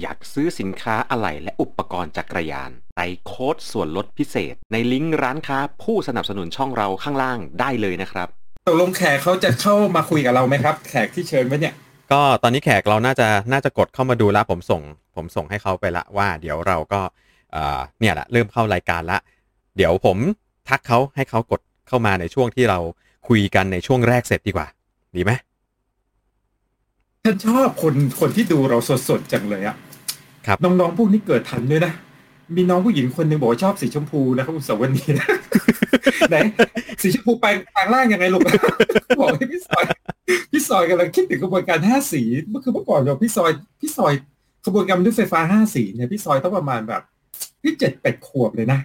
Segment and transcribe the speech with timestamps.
[0.00, 8.28] อยากซื้อสินค้าอะไหล่และอุปกรณ์จักรยานใส่โค้ดส่วนลดพิเศษ ในลิงก์ร้านค้าผู้สนับสนุนช่องเราข้างล่างได้เลยนะครับ
[8.66, 11.74] ตกลงแขกเขาจะเข้ามาคุยกับเราไหมครับ แขกที่เชิญไว้เนี่ย
[12.12, 14.82] ก็ตอนนี้แขกเราน่าจะน่าจะกดเข้ามาดูแล้วผมส่ง
[15.16, 17.00] ผมส่งให้เขาไปละว่า เดี๋ยวเราก็
[17.52, 19.18] เอ่อเนี่ยแหละเริ่มเข้ารายการละ
[19.76, 20.18] เดี๋ยวผม
[20.68, 22.78] ทักเขาให้เขากดเข้ามาในช่วงที่เรา
[23.28, 24.66] คุยกันในช่วงแรกเสร็จดีกว่า
[25.16, 25.32] ดีไหม
[27.28, 28.78] ฉันชอบคนคนที่ดูเรา
[29.08, 29.76] สดๆจังเลยอะ
[30.46, 31.92] ครับน้องๆพวกนี้เกิดทันด้วยนะ
[32.56, 35.28] มีน้องผู้หญิงคนหนึ่งบอกว่าชอบสีชมพูนะครับคุณสวนีนะ
[36.30, 36.36] ไหน
[37.02, 38.42] สีชมพูไปทางล่างยังไงลูก
[39.20, 39.84] บอกให้พี่ซอย
[40.52, 44.12] พี่ซอยกำลังคิดถึงกระบวนการห้าสีเมื่อคือเมื่อก่อนเราพี่ซอย พี่ซอย
[44.64, 47.02] กระบวนการรถไฟฟ้าห้าสีเนี่ยพี่ซอยต้องประมาณแบบ
[47.62, 48.80] พี่เจ็ดแปดขวบเลยนะ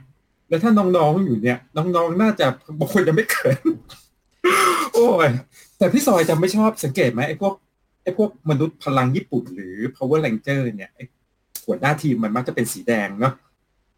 [0.50, 2.46] แล้วถ้าน้องๆอยู่เนี่ย น้องๆน่าจะ
[2.80, 3.55] บางคนยังไม่เกิด
[4.94, 5.30] โอ้ย
[5.78, 7.54] แต่พี่ซอยจะไม่ชอบสังเกตไหมไอ้พวก
[8.04, 10.91] ไอ้พวกมนุษย์พลังญี่ปุ่นหรือ power ranger เนี่ย
[11.65, 13.34] หัวหน้าทีมมันมักจะเป็นสีแดงเนาะ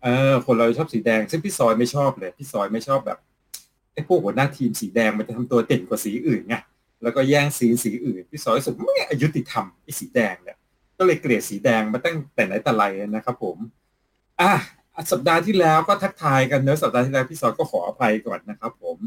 [0.04, 3.20] เออคนเราชอบสีแดงซึ่งพี่ซอยไม่ชอบเลยพี่ซอยไม่ชอบแบบ
[3.94, 6.56] ไอ้พวกหัวหน้าทีมสีแดงมันจะทำตัวเด่นกว่าสีอื่นไง
[7.04, 10.58] แล้วก็แย่งสีสีอื่นพี่ซอยสึกไม่อายุติธรรมไอ้สีแดงเนี่ย
[10.98, 12.84] ก็เลยเกลียดสีแดงมาตั้งแต่ไหนแต่ไร
[13.16, 13.58] นะครับผม
[14.42, 14.52] อะ
[15.12, 18.98] สัปดาห์ที่แล้วก็ทักทายกันเนอะสัปดาห์ที่แล้วพี่ซอยก็ขออภัยก่อนนะครับผม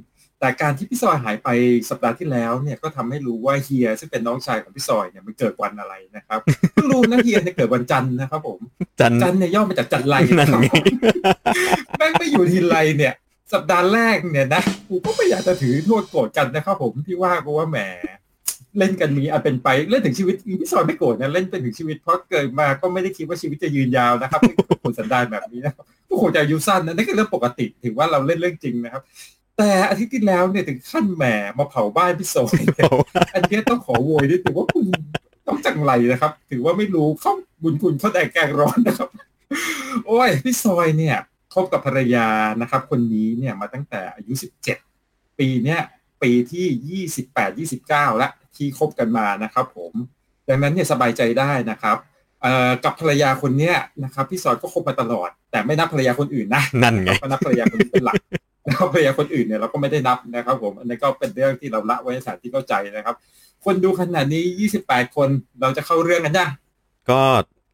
[0.41, 1.49] แต่การที่พี่ซอยหายไป
[1.91, 6.41] สัปดาห์ที่แล้วเนี่ยก็ทำให้รู้ว่าเฮียซึ่งเป็นน้องชายของพี่ซอยเนี่ยมันเกิดวันอะไรนะครับ
[6.73, 8.59] เพิ่งรู้นะเฮียเนี่ยเกิดวันจันทร์นะครับผม
[9.01, 10.69] จันจันทร์เนี่ยย่อมาจากจันไรนั่นะนครับไง
[11.99, 13.13] แม่งไม่อยู่ทีไรเนี่ย
[13.53, 17.79] สัปดาห์แรกเนี่ยนะกูก็ไม่อยากจะถือโทษโกรธกันนะครับผมที่ว่ากูว่าแหม
[18.79, 29.03] เล่นกันมีอันเป็นไปเล่นถึงชีวิตพี่ซอยไม่โกรธนะเล่นเป็นถึงชีวิตเพราะเกิดมาก็ไม่ได้คิดว่าชีวิตจะยืนยาวนะครับไม่เป็นคนสันดานแบบนี้นะครับก็คงจะอายุสั้นนะนั่นคือเรื่องปกติถือว่าเราเล่นเรื่องจริงนะครับ
[29.59, 31.25] แต่อาทิตย์ที่แล้วเนี่ยถึงขั้นแหม
[31.59, 32.91] มาเผาบ้านพี่ซอยเนี่ย
[33.35, 34.85] อันเนี้ยต้องขอโวยด้วยถือว่าคุณ
[35.49, 37.33] ต้องจังไรนะครับ ถือว่าไม่รู้เข้า
[37.63, 39.09] บุญคุณเข้าแต่แกงร้อนนะครับ
[40.07, 41.17] โอ้ยพี่ซอยเนี่ย
[41.55, 42.29] คบกับภรรยา
[42.61, 44.79] นะครับ คนนี้เนี่ยมาตั้งแต่อายุสิบเจ็ด
[45.39, 45.81] ปีเนี่ย
[46.23, 49.93] ปีที่ยี่สิบแปดยี่สิบเก้าละที่คบกันมานะครับ ผม
[50.49, 51.97] ดังนั้นเนี่ยสบายใจได้นะครับ
[52.43, 58.17] เอ่อกับภรรยาคนเนี้ยนะครับพี่ซอยก็คบมาตลอด แต่ไม่นับภรรยาคนอื่นนะนั่นไงก็นับภรรยาคนนี้เป็นหลัก
[58.67, 63.17] แล้วภรรยาคนอื่นเนี่ยเราก็ไม่ได้นับนะครับ ผม อันนี้ก็เป็นเรื่องที่เราละไว้ในสถานที่เข้าใจนะครับ
[63.65, 64.43] คนดูขนาดนี้
[64.81, 65.29] 28 คน
[65.61, 66.51] เราจะเข้าเรื่องกันยัง
[67.11, 67.21] ก็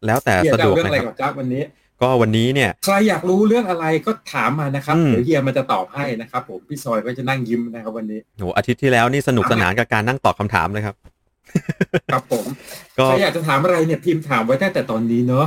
[0.06, 1.62] แล้วแต่เฮียสะจะดวเอากเรื่องนะอะไรคกัรับบจ้าวันนี้
[2.00, 10.96] ก็วันนี้เนี่ย ใครอยากรู้เรื่องอะไรก็ถามมานะครับอืมเดี๋ยวเฮียมันจะตอบให้นะครับ ผมพี่ซอยก็จะนั่งยิ้มนะครับวันนี้โหอาทิตย์ที่แล้วนี่สนุกสนานกับการนั่งตอบคำถามเลยครับ
[12.12, 12.44] ครับผม
[12.98, 15.46] ก็ใครอยากจะถามอะไรเนี่ยพิมพ์ถามไว้ตั้งแต่ตอนนี้เนาะ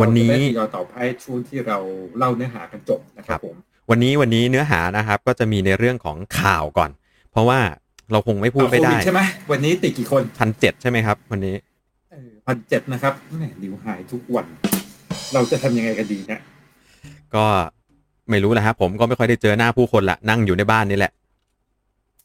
[0.00, 1.78] วันนี้เราจะได้ทยอยตอบให้ช่วงที่เรา
[2.16, 3.56] เล่าเนื้อหากันจบนะครับผม
[3.90, 6.90] วันนี้วันนี้เนื้อหานะครับ ก็จะมีในเรื่องของข่าวก่อน
[7.32, 7.58] เพราะว่า
[8.12, 11.54] เราคงไม่พูดไม่ได้เอาโควิใช่ไหมวันนี้ติดกี่คนพันเจ็ดใช่ไหมครับ วันนี้
[12.46, 14.46] พันเจ็ดนะครับแหมดิวหายทุกวัน
[15.34, 16.40] เราจะทำยังไงกันดีเนี่ย
[17.34, 17.44] ก็
[18.30, 21.12] ไม่รู้แหละครับผมก็ไม่ค่อยได้เจอหน้าผู้คนละนั่งอยู่ในบ้านนี่แหละ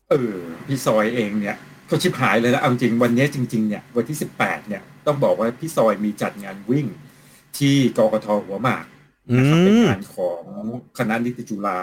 [0.09, 0.33] เออ
[0.67, 1.55] พี่ซอยเองเนี่ย
[1.89, 6.87] ก็ชิบหายเลยนะเอาจริงวันนี้จริง ๆ เนี่ย วันที่สิบแปดเนี่ยต้องบอกว่าพี่ซอยมีจัดงานวิ่ง
[7.57, 8.85] ที่กกทหัวหมาก
[9.35, 10.43] นะครับอืมเป็นงานของ
[10.97, 11.77] คณะนิติจุฬา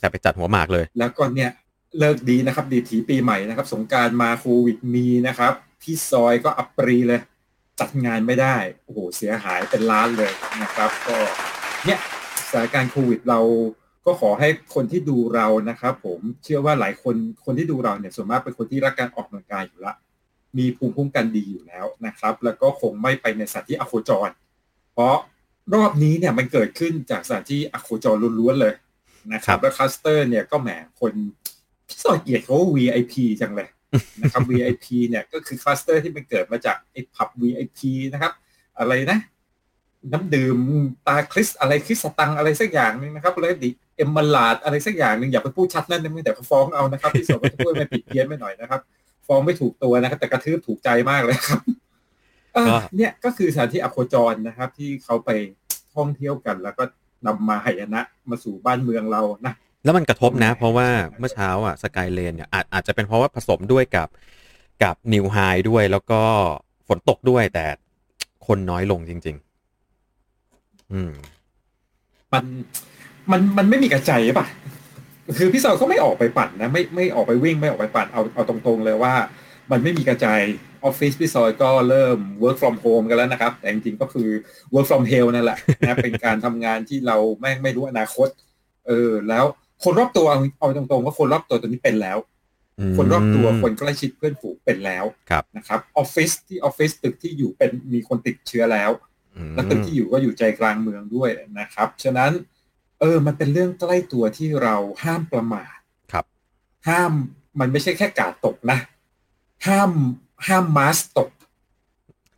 [0.00, 1.50] แต่ไปจัดหัวหมากเลย แล้วก็เนี่ย
[1.98, 7.20] เลิกดีนะครับ ดีถีปีใหม่นะครับ สงกรารมาโควิดมีนะครับพี่ซอยก็อัปรีเลย
[7.80, 10.32] จัดงานไม่ได้โอ้โหเสียหายเป็นล้านเลย
[10.62, 11.16] นะครับ ก็
[11.86, 11.98] เนี่ย
[12.50, 13.40] สถานการณ์โควิดเรา
[14.06, 19.94] ก็ขอให้คนที่ดูเรานะครับ ผมเชื่อว่าหลายคนคนที่ดูเราเนี่ยส่วนมากเป็นคนที่รักการออกกำลังกายอยู่ละ
[20.58, 24.30] มีภูมิคุ้มกันดีอยู่แล้วนะครับ แล้วก็คงไม่ไปในสถานที่อโคจร
[24.92, 25.16] เพราะ
[25.74, 28.74] รอบนี้เนี่ยมันเกิดขึ้นจากสถานที่อโคจรล้วนๆเลย
[29.32, 30.68] นะครับแล้วคลัสเตอร์เนี่ยก็แหม
[31.00, 31.12] คน
[31.86, 33.68] พี่ซอยเกียรติเขาว่า VIP จังเลย
[34.20, 37.80] นะครับ VIP เนี่ยก็คือคลัสเตอร์ที่มันเกิดมาจากไอ้ผับ VIP
[38.12, 38.32] นะครับ
[38.78, 39.18] อะไรนะ
[40.12, 40.58] น้ำดื่ม
[41.06, 48.80] ตาคริสอะไรคริสสตังอะไรสักอย่างหนึงนะครับแล้วดิเอ็มมาลาดอะไรสักอย่างหนึ่งอย่าไปพูดชัดนั่นนะแต่เขาฟ้องเอานะครับพี่สมจะพูดไม่ผิดเพี้ยนไปหน่อยนะครับ
[49.26, 51.60] ฟ้องไม่ถูกตัวนะครับ แต่กระทืบถูกใจมากเลยครับ
[52.54, 55.30] เออก็เนี่ยก็คือสถานที่อโคจรนะครับ ที่เขาไป
[55.94, 56.84] ท่องเที่ยวกัน แล้วก็
[57.26, 58.00] นำมาหายนะ
[58.30, 59.54] มาสู่บ้านเมืองเรานะ
[59.84, 60.88] แล้วมันกระทบนะ เพราะว่า
[61.18, 64.08] เมื่อเช้าอะสกายเลนเนี่ยอาจอาจจะเป็นเพราะว่าผสมด้วยกับ
[64.82, 65.36] กับนิวไฮ
[65.70, 66.22] ด้วย แล้วก็
[66.88, 67.66] ฝนตกด้วยแต่
[68.46, 69.36] คนน้อยลงจริง
[70.14, 71.12] ๆ อืม
[72.32, 72.44] มัน
[73.30, 74.46] มันมันไม่มีกระใจป่ะ
[75.38, 79.14] คือพี่ซอยเขาไม่ออกไปปั่นนะ ไม่ไม่ออกไปวิ่งไม่ออกไปปั่นเอาเอาตรงๆเลยว่า
[79.72, 80.40] มันไม่มีกระจาย
[80.84, 84.28] ออฟฟิศพี่ซอยก็เริ่ม work from home กันแล้วนะครับ แต่จริงๆก็คือ
[84.74, 88.28] work from hell นั่นแหละนะเป็นการทำงานที่เราไม่ไม่รู้อนาคต
[88.86, 89.44] เออ แล้ว
[89.84, 92.18] คนรอบตัวเอาเอาตรงๆว่าคนรอบตัวตัวนี้เป็นแล้ว
[92.96, 98.90] คนรอบตัวคนใกล้ชิดเพื่อนฝูงเป็นแล้วครับนะครับออฟฟิศที่ออฟฟิศตึกที่อยู่เป็นมีคนติดเชื้อแล้ว
[99.36, 101.30] อืมและตึกที่อยู่ก็อยู่ใจกลางเมืองด้วย
[101.60, 102.32] นะครับ ฉะนั้น
[103.00, 105.76] เออ มันเป็นเรื่องใกล้ตัวที่เราห้ามประมาท
[106.12, 106.24] ครับ
[106.88, 107.12] ห้าม
[107.60, 108.78] มันไม่ใช่แค่กาดตกนะ
[109.66, 109.90] ห้าม
[110.46, 111.30] ห้ามมาสตก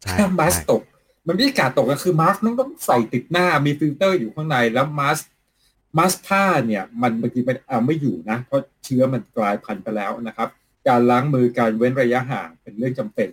[0.02, 0.82] ใช่ห้ามมาสใช่ตก
[1.26, 5.18] มันไม่ใช่การ์ดตกก็คือมาสต้องต้องใส่ติดหน้ามีฟิลเตอร์อยู่ข้างในแล้ว mask
[5.96, 10.48] mask ผ้าเนี่ย มันบางทีมันเอาไม่อยู่นะ เพราะเชื้อมันกลายพันธุ์ไปแล้วนะครับ
[10.88, 13.30] การล้างมือการเว้นระยะห่างเป็นเรื่องจำเป็น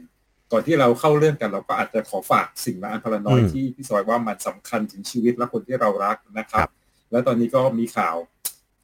[0.51, 6.69] ก่อนที่เราเข้าเรื่องกันเราก็อาจจะขอฝากสิ่งละอันพันละน้อยอืมที่พี่ซอยว่ามันสำคัญถึงชีวิตและคนที่เรารักนะครับครับ
[7.11, 8.15] แล้วตอนนี้ก็มีข่าว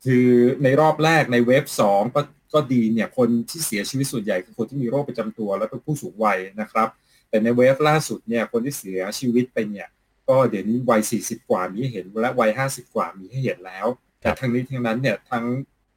[0.06, 0.28] คือ
[0.64, 2.22] ในรอบแรกใน wave สองก็
[2.54, 6.88] ก็ดีเนี่ยคนที่เสียชีวิตส่วนใหญ่คือคนที่มีโรคประจำตัวและเป็นผู้สูงวัยนะครับ
[7.30, 9.88] แต่ในเวฟล่าสุดเนี่ยคนที่เสียชีวิตไปเนี่ย
[10.30, 13.88] ก็เดี๋ยวนี้วัย 40 กว่ามีให้เห็นและวัย 50 กว่ามีให้เห็นแล้ว
[14.22, 15.46] แต่ทั้งนี้ทั้งนั้นเนี่ยทั้ง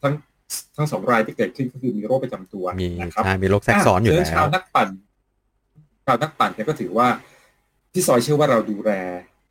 [0.03, 0.15] ทั้ง
[0.77, 4.89] ทั้งสองรายที่เกิดขึ้นก็คือมีโรคประจำตัวมีนะครับใช่มีโรคแทรกซ้อนอยู่ะแล้ฉะชาววนักปั่น
[6.07, 7.09] ชาวนักปั่นเนี่ยก็ถือว่า
[7.93, 8.91] พี่ซอยเชื่อว่าเราดูแล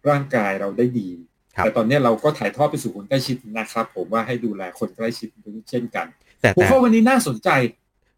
[0.10, 1.10] ร่างกายเราได้ดี
[1.56, 6.08] ครับแต่ตอนนี้เราก็ถ่ายทอดไปสู่คนใกล้ชิดนะครับ ผมว่าให้ดูแลคนใกล้ชิดด้วยเช่นกัน
[6.42, 7.50] แต่หัวแต่ข้อวันนี้น่าสนใจ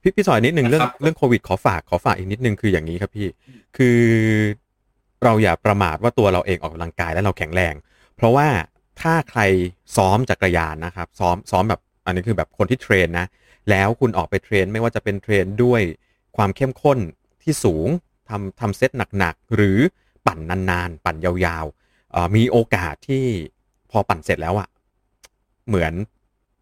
[0.02, 3.28] พี่พี่ซอยนิดนึงเรื่องนะครับเรื่องโควิดขอฝากขอฝากอีกนิดนึงคืออย่างนี้ครับพี่
[3.78, 4.00] คือ
[5.24, 7.74] เราอย่าประมาทว่าตัวเราเองออกกำลังกายและเราแข็งแรง
[8.16, 8.48] เพราะว่า
[9.02, 9.42] ถ้าใคร
[9.96, 13.28] ซ้อมจักรยานนะครับ ซ้อมซ้อมแบบอันนี้คือแบบคนที่เทรนนะ
[13.70, 15.82] แล้วคุณออกไปเทรน ไม่ว่าจะเป็นเทรนด้วย
[16.38, 17.00] ความเข้มข้น
[17.44, 17.88] ที่สูง
[18.30, 19.80] ทำทำเซตหนักๆ หรือ
[20.28, 20.40] ปั่น
[20.70, 23.26] นานๆ ปั่นยาวๆเอ่อมีโอกาสที่
[23.92, 24.68] พอปั่นเสร็จแล้วอะ
[25.68, 25.94] เหมือน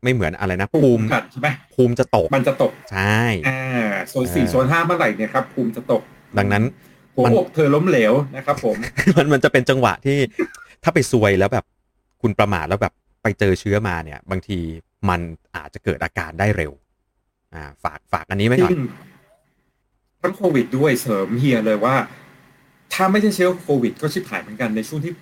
[0.03, 3.61] ไม่เหมือนอะไรนะ ภูมิขัดใช่ไหมภูมิจะตก มันจะตก ใช่อ่า
[4.09, 6.01] โซนสี่เออโซนห้าเมื่อไหร่เนี่ยครับภูมิจะตก
[6.37, 6.63] ดังนั้น
[7.15, 8.75] หัวมันอกเธอล้มเหลวนะครับผม
[9.17, 10.17] มันมันจะเป็นจังหวะที่
[10.83, 11.65] ถ้าไปซวยแล้วแบบ
[12.21, 12.93] คุณประมาทแล้วแบบ
[13.23, 14.59] ไปเจอเชื้อมาเนี่ย บางที
[15.09, 15.21] มัน
[15.55, 16.71] อาจจะเกิดอาการได้เร็ว
[17.55, 18.81] อ่า ฝากฝากอันนี้ไว้ก่อนซึ่ง
[20.21, 21.95] ทั้งโควิดด้วยเสริมเฮียเลยว่า
[22.93, 25.13] ถ้าไม่ใช่เชื้อโควิด ก็ชิบหายเหมือนกันในช่วงที่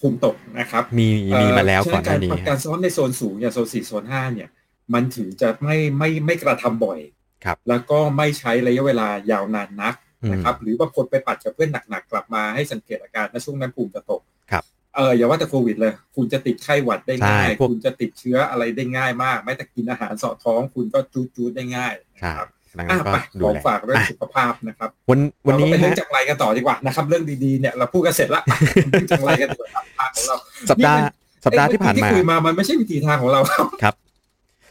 [0.00, 1.08] ภูมิตกนะครับ มี
[1.40, 4.48] มีมาแล้วเฉะก่อนหน้านี้การการซ้อมในโซนสูงอย่างโซนสี่โซนห้าเนี่ย
[4.94, 7.00] มันถึงจะไม่ไม่ไม่กระทำบ่อย
[7.44, 14.20] ครับ แล้วก็ไม่ใช้ระยะเวลายาวนานนักอืมนะครับ หรือบางคนไปปัดกับเพื่อนหนักๆกลับมาให้สังเกตอาการในช่วงนั้นภูมิจะตก
[14.50, 14.64] ครับ
[14.94, 22.48] เอออย่าว่าแต่โควิดเลย คุณจะติดไข้หวัดได้ง่ายใช่พวกคุณจะติดเชื้ออะไรได้ง่ายมากแม้แต่กินอาหารเสอดท้อง คุณก็จูดจูดได้ง่ายใช่นะครับ
[22.78, 28.42] ดังอะนั้นก็ไปดูขอแลฝากเรื่องอะสุขภาพนะครับ วันวันเราก็นี้ไปเรื่องฮะจังไรกันต่อดีกว่านะครับ เรื่องดีๆเนี่ยเราพูดกันเสร็จละ
[28.90, 30.36] เรื่องจังไรกันดีกว่าครับทางของเรา
[30.70, 31.14] สัปดาห์นี่มัน
[31.44, 33.94] สัปดาห์ที่ผ่านมาไอ้คุยมามันไม่ใช่วิธีทางของเราครับครับ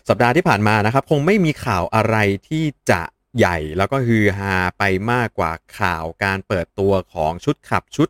[0.10, 2.18] สัปดาห์ที่ผ่านมานะครับ คงไม่มีข่าวอะไร
[2.50, 3.02] ที่จะ
[3.38, 8.08] ใหญ่แล้วก็ฮือฮาไปมากกว่าข่าวการเปิดตัวของชุดขับชุด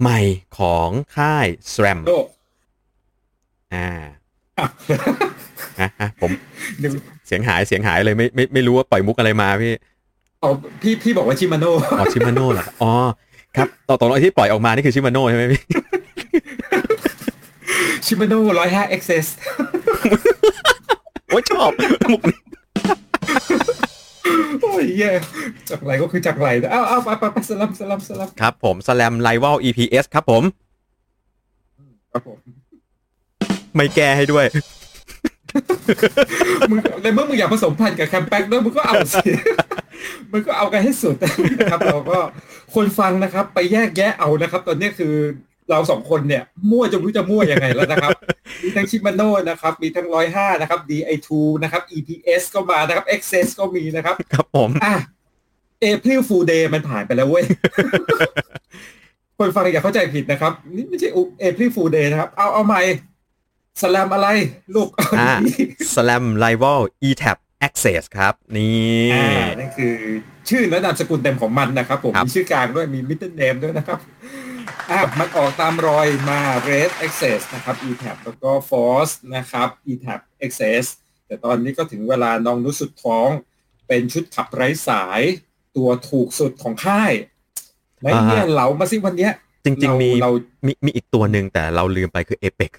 [0.00, 0.20] ใหม่
[0.58, 2.26] ของค่าย SRAM โลก
[3.74, 3.90] อ่า
[4.58, 4.66] อะ
[5.80, 6.30] ฮะฮะผม
[6.78, 6.92] เดี๋ยว
[7.26, 9.72] เสียงหายเสียงหายเลยไม่ไม่ไม่รู้ว่าปล่อยมุกอะไรมาพี่
[10.40, 10.50] เอา
[10.82, 12.92] พี่พี่บอกว่า Shimano อ๋อ Shimano เหรอครับอ๋อ
[13.56, 15.62] ครับต่อตรงที่ปล่อยออกมานี่คือชิมาโน่ใช่ไหมพี่
[18.06, 19.26] Shimano ร้อยห้า Access
[21.28, 21.70] โอ้ยชอบ
[22.12, 22.38] มุกนี้
[24.62, 25.10] โอ้ยแย่
[25.70, 30.42] จังไรก็คือจังไรนะเอาเอาไปไปไปสลับสลับสลับครับผม SRAM Rival AXS ครับผม
[32.12, 32.38] ครับผม
[33.76, 34.46] ไม่แก้ให้ด้วย
[36.70, 39.30] มึงในเมื่อมึงอยากผสมพันธุ์กับแคมแบ็กด้วยมึงก็เอาสิ
[40.32, 41.16] มึงก็เอากันให้สุด
[41.58, 42.18] นะครับ เราก็
[42.74, 45.14] คนฟังนะครับ ไปแยกแยะเอานะครับ ตอนนี้คือ
[45.70, 48.10] เราสองคนเนี่ย มั่วจะไม่รู้จะมั่วยังไงแล้วนะครับ
[48.62, 51.28] มีทั้งชิมาโน่นะครับ มีทั้งร้อยห้านะครับ DI2
[51.62, 54.94] นะครับ EPS ก็มานะครับ Access ก็มีนะครับ ครับผมอะ
[55.90, 57.44] April Fool Day มันผ่านไปแล้วเว้ย
[59.38, 61.08] คนฟังอย่าเข้าใจผิดนะครับ นี่ไม่ใช่
[61.42, 62.80] April Fool Day นะครับ เอาเอาใหม่
[63.80, 64.28] สแลมอะไร
[64.74, 65.32] ลูกอ่า
[65.92, 69.96] Slam Rival ETAP Access ครับ นี่อ่านั่นคือ
[70.48, 73.98] ชื่อและนามสกุลเต็มของมันนะครับ ผมครับมีชื่อกลางด้วยมีมิดเดิลเนมด้วยนะครับ
[74.90, 80.84] อ่ามันออกตามรอยมา Red Access นะครับ ETAP แล้วก็ Force นะครับ ETAP Access
[81.26, 83.28] แต่ตอนนี้ก็ถึงเวลาน้องนุชสุดท้อง
[83.88, 85.22] เป็นชุดขับไร้สาย
[85.76, 87.12] ตัวถูกสุดของค่าย
[88.02, 89.32] แล้วเนี่ยเหลามาสิวันเนี้ย
[89.64, 90.30] จริง ๆ มีเรา
[90.66, 92.72] มีมีอีกตัวหนึ่งแต่เราลืมไปคือ Apex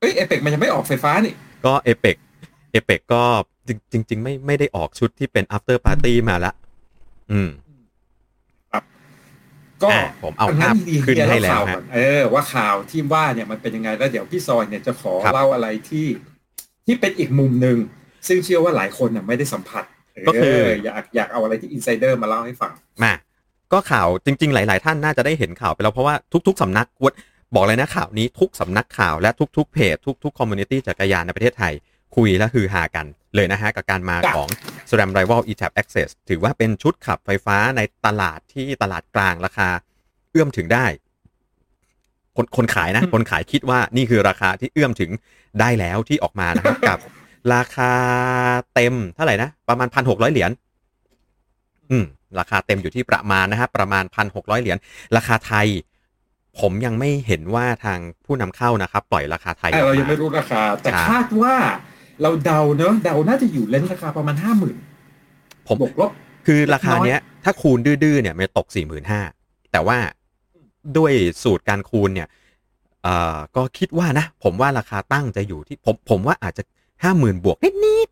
[0.00, 2.16] เอ้ยเอเปกมันยังไม่ออกไฟฟ้านี่ ก็ Apex
[2.74, 3.22] Apex ก็
[3.68, 6.52] จริงจริง ๆ ไม่ไม่ได้ออกชุดที่เป็น after party มาละ
[7.32, 7.50] อืม
[9.82, 16.06] ก็อะผมเอานภาพดีขึ้นเดี๋ยให้แล้วข่าฮะก่อนเออ ว่าข่าวที่ว่าเนี่ยมันเป็นยังไงแล้วเดี๋ยวพี่ซอยเนี่ยจะขอครับเล่าอะไรที่
[16.86, 17.76] ที่เป็นอีกมุมหนึ่ง
[18.28, 19.84] ซึ่งเชื่อว่าหลายคนน่ะไม่ได้สัมผัส
[20.28, 22.87] ก็คือเอยากอยากเอาอะไรที่ insider มาเล่าให้ฟังมา
[23.72, 26.14] ก็ข่าวจริง ๆ หลาย ๆ ท่านน่าจะได้เห็นข่าวไปแล้วเพราะว่า
[26.46, 27.12] ทุก ๆสำนักวด
[27.54, 31.72] บอกเลยนะข่าวนี้ทุกสำนักข่าวและทุก ๆ เพจทุก ๆ community จักรยานในประเทศไทย
[32.16, 34.48] คุยและฮือฮากันเลยนะฮะ กับการมาครับของ
[34.90, 39.68] SRAM Rival ETAP Access ถือว่าเป็นชุดขับไฟฟ้าในตลาดที่ตลาดกลางราคา
[40.30, 40.86] เอื้อมถึงได้
[42.36, 45.10] คนคนขายนะ คนขายคิดว่านี่คือราคาที่เอื้อมถึง
[45.60, 46.98] ได้แล้วที่ออกมานะครับ กับ
[47.54, 47.92] ราคา
[48.74, 50.50] เต็มเท่าไหร่นะ ประมาณพันหกร้อยเหรียญ
[51.90, 52.04] อืม
[52.38, 54.78] ราคาเต็มอยู่ที่ประมาณนะครับประมาณพันหกร้อยเหรียญ
[55.16, 55.66] ราคาไทย
[56.60, 61.54] ผมยังไม่เห็นว่าทางผู้นำเข้านะครับ ปล่อยราคาไทยอแต่อกเรายังมาไม่รู้ราคา แต่ใช่คาดว่า
[62.22, 64.76] เราเดาเนอะเดาน่าจะอยู่เลนส์ราคาประมาณห้าหมื่น
[65.66, 66.10] ผมบวกลบ
[66.46, 69.20] คือราคาเนี้ย ถ้าคูณดื้อๆเนี่ยมันจะตกสี่หมื่นห้า
[69.72, 69.98] แต่ว่า
[70.96, 72.28] ด้วยสูตรการคูณเนี่ย
[73.02, 76.62] เอ่อก็คิดว่านะ ผมว่าราคาตั้งจะอยู่ที่ผมผมว่าอาจจะ
[77.02, 78.08] ห้าหมื่นบวกนิด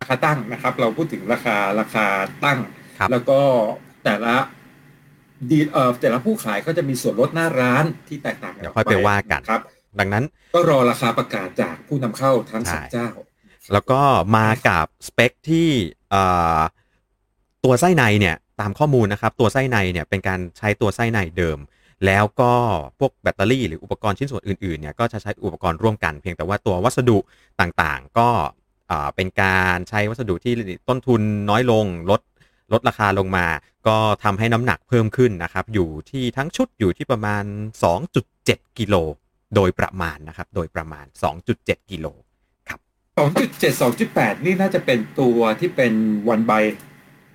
[0.00, 2.06] ราคาตั้งนะครับ เราพูดถึงราคาราคา
[2.44, 2.58] ตั้ง
[2.98, 3.40] ครับแล้วก็
[4.04, 4.34] แต่ละ
[5.50, 10.24] ดีเอ่อแต่ละผู้ขายก็จะมีส่วนลดหน้าร้านที่แตกต่างเดี๋ยวค่อยไปว่ากันครับๆดังนั้น
[10.54, 13.08] ก็รอราคาประกาศจากผู้นำเข้าทั้งสองใช่เจ้า
[13.72, 14.00] แล้วก็
[14.36, 15.68] มากับสเปคที่
[16.10, 16.22] เอ่
[16.58, 16.60] อ
[17.64, 21.58] ตัวไส้ในเนี่ยตามข้อมูลนะครับ ตัวไส้ในเนี่ยเป็นการใช้ตัวไส้ในเดิม
[22.06, 22.52] แล้วก็
[22.98, 27.18] พวกแบตเตอรี่หรืออุปกรณ์ชิ้นส่วนอื่นๆเนี่ยก็จะใช้อุปกรณ์ร่วมกันเพียงแต่ว่าตัววัสดุ
[27.60, 28.28] ต่างๆ ก็
[28.90, 30.54] เอ่อเป็นการใช้วัสดุที่
[30.88, 32.20] ต้นทุนน้อยลงลด
[32.72, 33.46] ลดราคาลงมา
[33.86, 37.44] ก็ทำให้น้ำหนักเพิ่มขึ้นนะครับ อยู่ที่ทั้งชุดอยู่ที่ประมาณ
[38.10, 38.94] 2.7 กิโล
[39.54, 41.06] โดยประมาณนะครับ โดยประมาณ
[41.48, 42.06] 2.7 กิโล
[43.18, 45.92] สองจุดเจ็ดสองจุดแปดนี่น่าจะเป็นตัวที่เป็น
[46.28, 46.52] วันใบ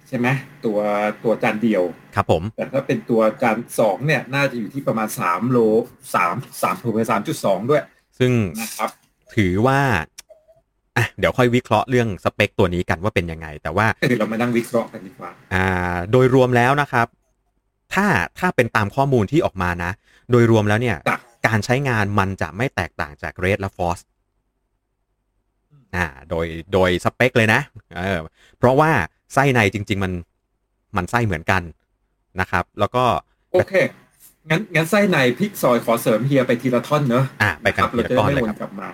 [0.08, 0.28] ใช่ไหม
[0.66, 0.80] ตัว
[1.24, 1.84] ตัวจานเดียว
[2.16, 5.58] ครับผม แต่ถ้าเป็นตัวจานสองเนี่ย น่าจะอยู่ที่ประมาณสามโล
[6.16, 7.82] สามสามถูกไปสามจุดสองด้วย
[8.20, 8.32] ซึ่ง
[8.62, 8.90] นะครับ
[9.36, 9.80] ถือว่า
[10.98, 15.68] อะเดี๋ยวค่อยวิเคราะห์เรื่องสเปคตัวนี้กันว่าเป็นยังไง แต่ว่าคือเรามานั่งวิเคราะห์กันดีกว่าอ่า
[16.12, 17.08] โดยรวมแล้วนะครับ
[17.94, 18.06] ถ้า
[18.40, 19.92] ถ้าเป็นตามข้อมูลที่ออกมานะ
[20.32, 24.04] โดยรวมแล้วเนี่ยครับการใช้งานมันจะไม่แตกต่างจาก Red และ Force
[25.96, 27.62] อ่า โดยโดยสเปคเลยนะ
[27.98, 28.20] เออ
[28.58, 28.92] เพราะว่า
[29.34, 30.14] ไส้ในจริง ๆ มัน
[30.98, 31.62] มันไส้เหมือนกัน
[32.40, 33.04] นะครับ แล้วก็
[33.54, 33.74] โอเค
[34.50, 38.88] งั้นงั้นไส้ในพิกซอยขอเสริมเฮียไปทีละท่อนเนอะอ่าไปกันครับทีเราละจะก้อนไม่เลยวคนรับกลับมา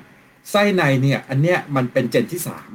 [0.51, 2.71] ไส้ในเนี่ยอันเนี้ยมันเป็นเจนที่สาม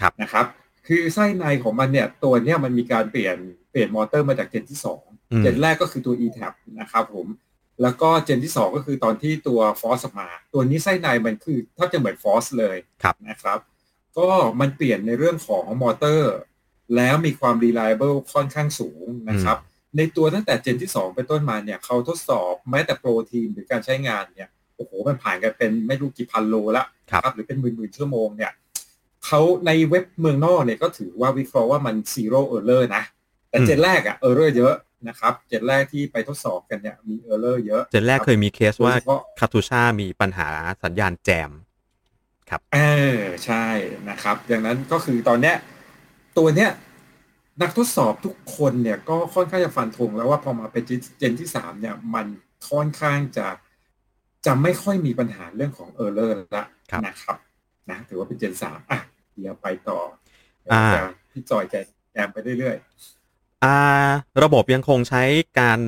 [0.00, 0.46] ครับนะครับ
[0.86, 3.36] คือไส้ในของมันเนี่ยตัวเนี้ยมันมีการเปลี่ยน
[3.70, 7.26] เปลี่ยนมอเตอร์มาจากเจนที่สองอืมเจนแรกก็คือตัว e-tab นะครับผม
[7.82, 13.58] แล้วก็เจนที่สองก็คือตอนที่ตัว Force ออกมา ตัวนี้ไส้ในมันคือแทบจะเหมือน Force เลยครับนะครับ
[14.18, 14.28] ก็
[14.60, 16.34] มันเปลี่ยนในเรื่องของมอเตอร์
[16.96, 19.58] แล้วมีความ reliable ค่อนข้างสูงนะครับ
[19.96, 28.52] ในตัวตั้งแต่เจนที่ 2 เป็นต้นมาเนี่ยเขาทดสอบแม้แต่โปรทีมหรือการใช้งานเนี่ยโอ้โหมันผ่านกันเป็นไม่รู้กี่พันโลละครับหรือเป็นหมื่นๆชั่วโมงเนี่ย
[29.26, 33.02] เขาในเว็บเมืองนอกเนี่ยก็ถือว่าวิเคราะห์ว่ามัน zero error นะ
[33.50, 34.74] แต่เจนแรกอะ error เยอะ
[35.08, 40.48] นะครับเจนแรกที่ไปทดสอบกันเนี่ยมี error เยอะ เจนแรกเคยมีเคสว่าโดยเฉพาะคาทูชามีปัญหา
[40.84, 41.50] สัญญาณแจม
[42.74, 42.78] เอ
[43.16, 43.66] อใช่
[44.10, 45.56] นะครับ ดังนั้นก็คือตอนเนี้ย
[46.38, 46.70] ตัวเนี้ย
[47.62, 50.82] นักทดสอบทุกคนเนี่ยก็ค่อนข้างจะฟันธงแล้วว่าพอมาเป็น
[51.18, 52.26] เจนที่สามเนี่ยมัน
[52.70, 53.46] ค่อนข้างจะ
[54.46, 57.38] จะไม่ค่อยมีปัญหาเรื่องของ error ละครับนะครับ
[57.90, 59.00] นะถือว่าเป็น gen สามอะ
[59.38, 59.98] เดี๋ยวไปต่อ
[60.72, 61.74] อ่าเดี๋ยวจะพี่จอยแก
[62.12, 62.76] แกมไปเรื่อย
[63.64, 63.78] อ่า
[64.42, 65.22] ระบบยังคงใช้
[65.60, 65.80] การ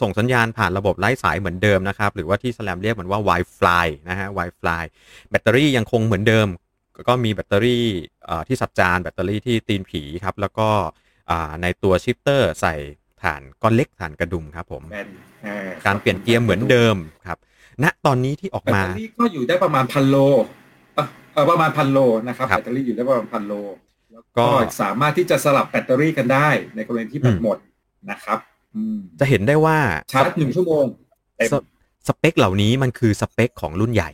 [0.00, 4.84] ส่งสัญญาณผ่านระบบไร้สายเหมือนเดิมนะครับ หรือว่าที่ SRAM เรียกมันว่า Wi-Fi นะฮะ Wi-Fi
[5.30, 6.48] แบตเตอรี่ยังคงเหมือนเดิม
[7.08, 7.84] ก็มีแบตเตอรี่
[8.24, 10.68] เอ่อที่สับจานแบตเตอรี่ที่ตีนผีครับ แล้วก็
[11.30, 12.74] อ่าในตัวชิปเตอร์ใส่
[13.22, 15.08] ฐานก้อนเล็กฐานกระดุมครับผมๆแมน
[15.46, 17.38] อ่าการเปลี่ยนเกียร์เหมือนเดิมครับ
[17.82, 20.16] ณตอนนี้ที่ออกแบตมาเตอรี่ก็อยู่ได้ประมาณพันโล
[20.94, 23.52] เอ่อเออประมาณพันโลนะครับครับแบตเตอรี่อยู่ได้ประมาณพันโล
[24.12, 27.58] แล้วก็ก็สามารถที่จะสลับแบตเตอรี่กันได้ ในกรณีที่แบอืตมหมด
[28.10, 28.38] นะครับ
[28.74, 29.78] อืมจะเห็นได้ว่า
[30.12, 30.84] ชาร์จหนึ่งชั่วโมง
[31.36, 31.52] เต็มส
[32.08, 34.10] สเปคเหล่านี้มันคือสเปคของรุ่นใหญ่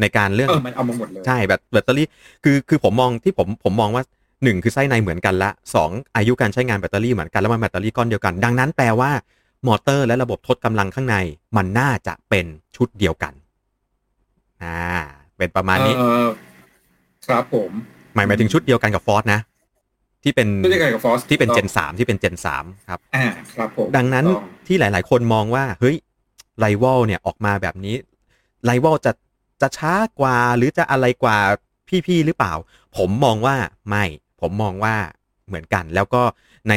[0.00, 2.06] ในการเรื่องเออมันเอามาหมดเลยใช่แบตแบตเตอรี่
[2.44, 4.04] คือคือผมมองที่ผมผมมองว่า
[4.44, 9.10] หนึ่งคือไส้ในเหมือนกันละสองอายุการใช้งานแบตเตอรี่เหมือนกันแล้วมันแบตเตอรี่ก้อนเดียวกัน ดังนั้นแปลว่า
[9.66, 11.16] มอเตอร์และระบบทดกำลังข้างใน
[11.56, 12.46] มันน่าจะเป็น
[12.76, 13.32] ชุดเดียวกัน
[14.62, 14.80] อ่า
[15.36, 16.26] เป็นประมาณนี้เออ
[17.26, 17.70] ครับผม
[18.14, 19.40] หมายหมายถึงชุดเดียวกันกับ Force นะ
[20.22, 25.96] ที่เป็นไม่ได้ไงกับ Force ที่เป็น gen สามที่เป็น gen สามครับอ่าครับผมดังนั้นถูกต้องที่หลาย ๆ คนมองว่า เฮ้ย
[26.60, 27.96] ไ i ว a l เนี่ยออกมาแบบนี้
[28.64, 29.12] Rival จะ
[29.60, 31.38] จะช้ากว่าหรือจะอะไรกว่า
[32.06, 32.52] พี่ ๆ หรือเปล่า
[32.96, 33.56] ผมมองว่า
[33.88, 34.04] ไม่
[34.40, 34.96] ผมมองว่า
[35.48, 36.22] เหมือนกัน แล้วก็
[36.68, 36.74] ใน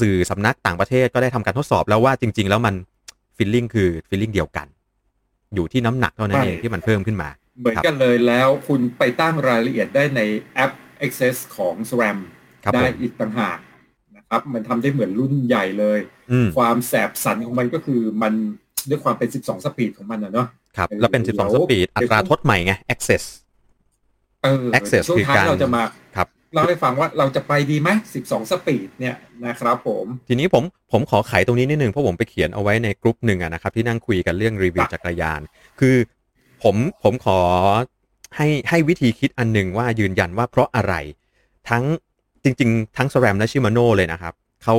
[0.00, 2.74] สื่อสำนักต่างประเทศก็ได้ทำการทดสอบแล้วว่าจริง ๆ แล้วมัน
[3.36, 4.66] feeling คือ feeling เดียวกัน
[5.54, 7.28] อยู่ที่น้ำหนักเท่านั้นเองที่มันเพิ่มขึ้นมา
[7.60, 10.20] เหมือนกันเลยแล้วคุณไปตั้งรายละเอียดได้ใน
[10.54, 10.72] แอป
[11.06, 12.18] Access ของ SRAM
[12.64, 13.58] ครับได้ผมอีกต่างหาก
[14.16, 15.98] นะครับ มันทำได้เหมือนรุ่นใหญ่เลย
[16.32, 18.32] อืมความแสบสันของมันก็คือมัน
[18.88, 23.24] ด้วยความเป็น 12 speed ของมันนะเนาะครับ แล้วเป็นเดี๋ยว12 speed อัตราทดใหม่ไง Access
[24.42, 26.03] เออ Access ช่วงคือท้ายการเราจะมาครับ
[26.54, 27.88] เล่าให้ฟังว่าเราจะไปดีไหม
[28.22, 35.40] 12 speed เนี่ยนะครับผมทีนี้ผมผมขอไขตรงนี้นิดนึงเพราะผมไปเขียนเอาไว้ในกลุ่มหนึ่งอะนะครับ ที่นั่งคุยกันเรื่องรีวิวครับจักรยาน
[35.80, 35.96] คือ
[36.62, 37.38] ผมผมขอ
[38.36, 40.94] ให้ให้วิธีคิดอันหนึ่งว่ายืนยันว่าเพราะอะไร
[41.68, 41.84] ทั้ง
[42.44, 44.34] จริง ๆ ทั้ง SRAM และ Shimano เลยนะครับ
[44.64, 44.74] เขา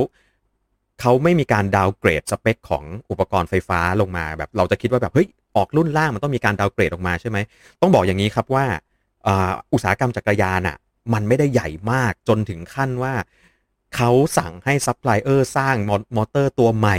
[1.00, 7.38] เขาไม่มีการ downgrade สเปคของอุปกรณ์ไฟฟ้าลงมาแบบเราจะคิดว่าแบบเฮ้ยออกรุ่นล่างมันต้องมีการ downgrade ออกมาใช่ไหม
[7.80, 8.64] ต้องบอกอย่างนี้ครับว่า
[9.26, 10.76] อ่าอุตสาหกรรมจักรยานอะ
[11.12, 13.14] มันไม่ได้ใหญ่มากจนถึงขั้นว่า
[13.96, 16.96] เขาสั่งให้ซัพพลายเออร์สร้างมอมอเตอร์ตัวใหม่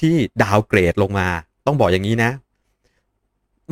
[0.00, 1.28] ที่ downgrade ลงมา
[1.66, 2.30] ต้องบอกอย่างนี้นะ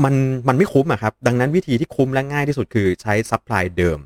[0.04, 0.14] มัน
[0.48, 3.98] มันไม่คุ้มอะครับ ดังนั้นวิธีที่คุ้มและง่ายที่สุดคือใช้ supply เดิม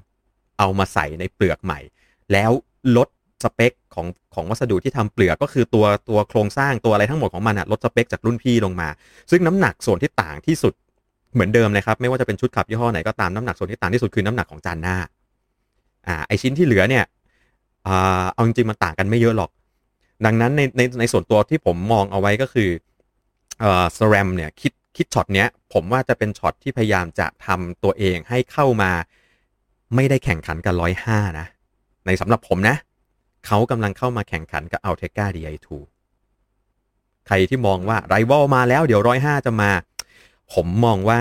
[0.58, 1.78] เอามาใส่ในเปลือกใหม่
[2.32, 2.50] แล้ว
[2.96, 3.08] ลด
[3.44, 8.88] สเปคของของวัสดุที่ทำเปลือกก็คือตัวตัวโครงสร้างตัวอะไรทั้งหมดของมันอะลดสเปคจากรุ่นพี่ลงมา
[9.30, 10.75] ซึ่งน้ำหนักส่วนที่ต่างที่สุด
[11.34, 14.96] เหมือนเดิมเลยครับ ไม่ว่าจะเป็นชุดขับยี่ห้อไหนก็ตามน้ำหนักส่วนที่ต่างที่สุดคือน้ำหนักของจานหน้า
[16.07, 17.04] อ่าไอชิ้นที่เหลือเนี่ย
[17.87, 19.50] อ่าเอาจริงๆมันต่างกันไม่เยอะหรอก
[20.25, 22.69] ดังนั้นในในในส่วนตัวที่ผมมองเอาไว้ก็คือ
[23.61, 28.90] เอ่อสแรมเนี่ยคิดคิดช็อตเนี้ยผมว่าจะเป็นช็อตที่พยายามจะทำตัวเองให้เข้ามา
[29.95, 31.47] ไม่ได้แข่งขันกับร้อยห้านะ
[32.07, 32.76] ในสำหรับผมนะ
[33.47, 35.69] เขากำลังเข้ามาแข่งขันกับ Altega Di2
[37.26, 39.71] ใครที่มองว่าไรว a ลมาแล้วเดี๋ยวร้อยห้าจะมา
[40.52, 41.21] ผมมองว่า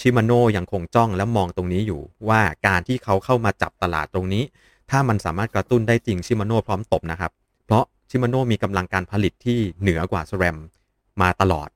[0.00, 4.44] ชิมาโน่ยังคงจ้องและมองตรงนี้อยู่ว่าการที่เขาเข้ามาจับตลาดตรงนี้
[4.90, 7.32] ถ้ามันสามารถกระตุ้นได้จริงชิมาโน่พร้อมตบนะครับ
[7.64, 10.56] เพราะชิมาโน่มีกำลังการผลิตที่เหนือกว่า s แรม
[11.20, 11.68] มาตลอด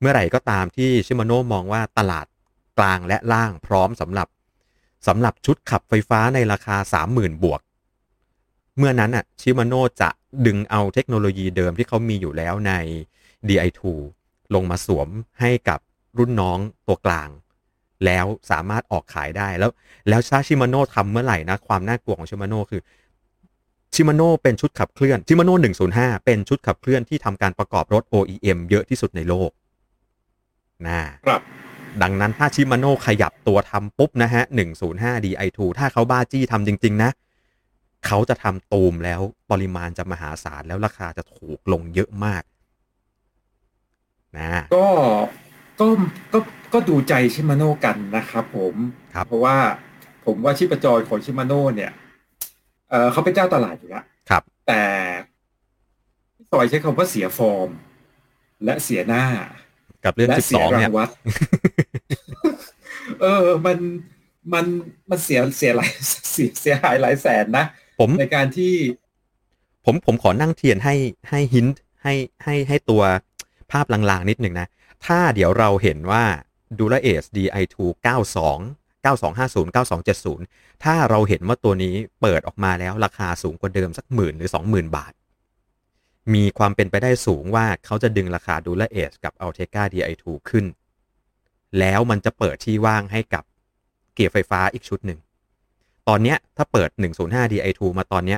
[0.00, 2.26] เมื่อไหร่ก็ตามที่ชิมาโน่มองว่าตลาด
[2.78, 4.28] กลางและล่างพร้อมสำหรับ
[5.06, 6.76] สำหรับชุดขับไฟฟ้าในราคา
[7.10, 7.60] 30,000 บวก
[8.78, 10.10] เมื่อนั้นอะชิมาโน่จะ
[10.46, 12.72] ดึงเอาเทคโนโลยีเดิมที่เขามีอยู่แล้วใน
[13.48, 13.80] Di2
[14.54, 15.08] ลงมาสวม
[15.40, 15.80] ให้กับ
[16.18, 17.28] รุ่นน้องตัวกลาง
[18.06, 19.70] แล้วสามารถออกขายได้แล้ว
[20.08, 22.80] แล้วถ้าชิมาโน่ทำเมื่อไหร่นะ ความน่ากลัวของชิมาโน่คือ
[23.94, 25.54] ชิมาโน่เป็นชุดขับเคลื่อนชิมาโน่
[25.90, 29.50] 105 เป็นชุดขับเคลื่อนที่ทำการประกอบรถ OEM เยอะที่สุดในโลก
[30.86, 31.40] นะครับ
[32.02, 34.42] ดังนั้นถ้าชิมาโน่ขยับตัวทำปุ๊บนะฮะ
[34.84, 37.10] 105 Di2 ถ้าเขาบ้าจี้ทำจริง ๆ นะ
[38.06, 42.42] เขาจะทำตูมแล้วปริมาณจะมหาศาลแล้วราคาจะถูกลงเยอะมาก
[44.38, 44.86] นะก็
[45.80, 45.86] ก็
[46.32, 46.38] ก็
[46.74, 48.74] ก็ดูใจชิมาโน่กันนะครับผม
[49.14, 49.56] ครับเพราะว่า
[50.26, 51.92] ผมว่าชีพจรของชิมาโน่เนี่ย
[52.90, 54.82] เออเขาเป็นเจ้าตลาดอยู่แล้วครับ แต่
[56.34, 57.70] พี่ซอยใช้คำว่าเสียฟอร์ม
[58.64, 59.24] และเสียหน้า
[60.04, 61.10] กับเรื่องและเสีย12ราเนี่งยวัล
[63.20, 63.78] เออ มัน
[64.52, 64.64] มัน
[65.10, 65.90] มันเสียเสียหลาย
[66.32, 67.64] เสียเสียหายหลายแสนนะ
[68.00, 68.72] ผมในการที่
[69.84, 70.94] ผมผมขอนั่งเทียนให้
[71.30, 71.66] ให้หิน
[72.02, 73.02] ให้ให้ให้ตัว
[73.72, 74.66] ภาพลางๆนิดหนึ่งนะ
[75.06, 76.24] ถ้าเดี๋ยวเราเห็นว่า
[76.78, 85.12] d u r a a c e Di2 92 9250 9270 ถ้าเราเห็นว่าตัวนี้เปิดออกมาแล้วราคาสูงกว่าเดิมสักหมื่นหรือ 20,000 บาท
[86.34, 90.64] มีความเป็นไปได้สูงว่าเขาจะดึงราคา d u r a a c e กับ Ultegra Di2 ขึ้น
[91.78, 93.44] แล้วมันจะเปิดที่ว่างให้กับ
[94.14, 95.18] เกียร์ไฟฟ้าอีกชุดหนึ่ง
[96.08, 98.36] ตอนนี้ถ้าเปิด 105 Di2 มาตอนนี้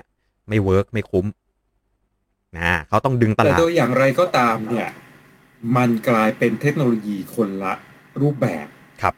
[0.49, 1.27] ไม่ work ไม่คุ้ม
[2.59, 4.89] นะเขาต้องดึงตลาดแต่ลาดโดยอย่างไรก็ตามเนี่ย
[5.77, 7.75] มันกลายเป็นเทคโนโลยีคนละ
[8.23, 8.67] รูปแบบ
[9.03, 9.15] ครับ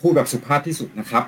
[0.00, 1.24] พูดแบบสุภาพที่สุดนะครับ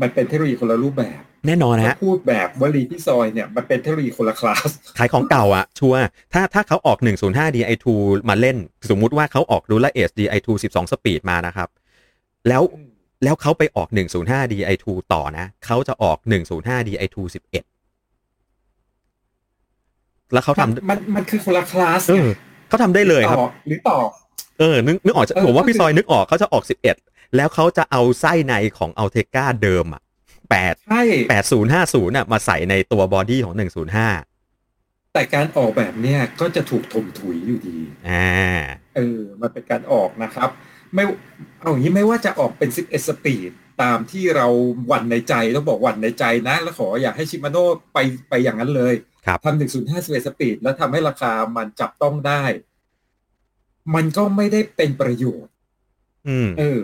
[0.00, 5.98] มันเป็นเทคโนโลยีคนละรูปแบบ แน่นอนนะฮะถ้าพูดแบบวลีพี่ซอยเนี่ยมันเป็นเทคโนโลยีคนละคลาสขายของเก่าอะชัวร์
[6.32, 7.86] ถ้าถ้าเขาออก 105 Di2
[8.28, 8.56] มาเล่น
[8.90, 11.68] สมมุติว่าเขาออก Dura-Ace Di2 12 speed มานะครับ
[12.48, 12.62] แล้ว
[13.24, 13.88] แล้วเขาไปออก
[14.20, 16.18] 105 Di2 ต่อนะ เขาจะออก
[16.52, 17.50] 105 Di2 11
[20.32, 22.28] แล้วเขามันทำมันมันคือคนละคลาสเออ
[22.68, 23.98] เขาทำได้เลยครับต่อหรือต่อ
[24.58, 26.64] เออนึกนึกออกจะเออผมว่าก็คือพี่ซอยนึกออกเขาจะออก
[27.00, 30.02] 11แล้วเขาจะเอาไส้ในของ Ultegra เดิมอะ
[30.46, 31.02] 8ใช่
[31.58, 38.58] 8050น่ะมาใส่ในตัว body ของ105แต่การออกแบบเนี้ยก็จะถูกถมถุยอยู่ดีอ่า
[38.96, 40.48] เออ มันเป็นการออกนะครับ
[40.94, 41.04] ไม่
[41.60, 43.50] เอาอย่างนี้ไม่ว่าจะออกเป็น11 speed
[43.82, 44.46] ตามที่เรา
[44.86, 48.94] หวั่นในใจต้องบอกหวั่นในใจนะ แล้วขออยากให้ Shimanoไปไปอย่างนั้นเลย
[49.26, 52.42] ครับทำ105 11 speed แล้วทำให้ราคามันจับต้องได้
[53.94, 55.52] มันก็ไม่ได้เป็นประโยชน์
[56.28, 56.82] อืมเออ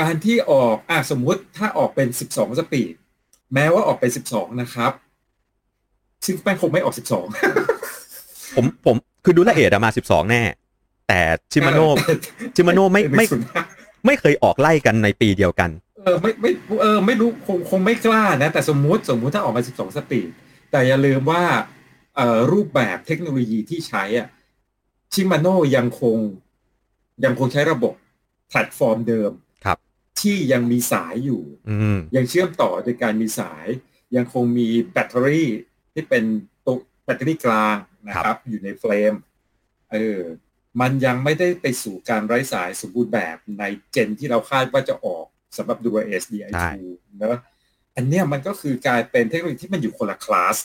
[0.00, 2.94] การที่ออกอะสมมุติถ้าออกเป็น12 speed
[3.54, 4.92] แม้ว่าออกเป็น12นะครับ
[6.24, 6.94] ซึ่งแม่งคงไม่ออก
[7.74, 10.42] 12ผมผมคือ Dura-Ace อะมา12แน่
[11.08, 11.20] แต่
[11.52, 13.26] Shimano Shimano ไม่ไม่
[13.66, 15.70] 105ไม่เคยออกไล่กันในปีเดียวกัน
[16.04, 16.50] เออไม่ไม่
[16.82, 20.28] เออไม่รู้คงคงไม่กล้านะ แต่สมมุติสมมุติถ้าออกมา12 speed
[20.70, 21.44] แต่อย่าลืมว่า
[22.16, 24.28] เอ่อรูปแบบเทคโนโลยีที่ใช้อะ
[25.12, 26.18] Shimano ยังคง
[27.24, 27.94] ยังคงใช้ระบบ
[28.48, 29.32] แพลตฟอร์มเดิม
[29.64, 29.78] ครับ
[30.20, 33.66] ที่ยังมีสายอยู่อืมยังเชื่อมต่อโดยการมีสาย
[34.16, 35.48] ยังคงมีแบตเตอรี่
[35.92, 36.24] ที่เป็น
[36.66, 37.76] ตัวแบตเตอรี่กลาง
[38.08, 39.14] นะครับ อยู่ใน frame
[39.92, 40.20] เออ
[40.80, 46.64] มันยังไม่ได้ไปสู่การไร้สายสมบูรณ์แบบในgen ที่เราคาดว่าจะออกสำหรับ Dura-Ace Di2
[47.18, 47.36] เนอะ
[47.96, 50.56] อันเนี้ยมันก็คือกลายเป็นเทคโนโลยีที่มันอยู่คนละคลาส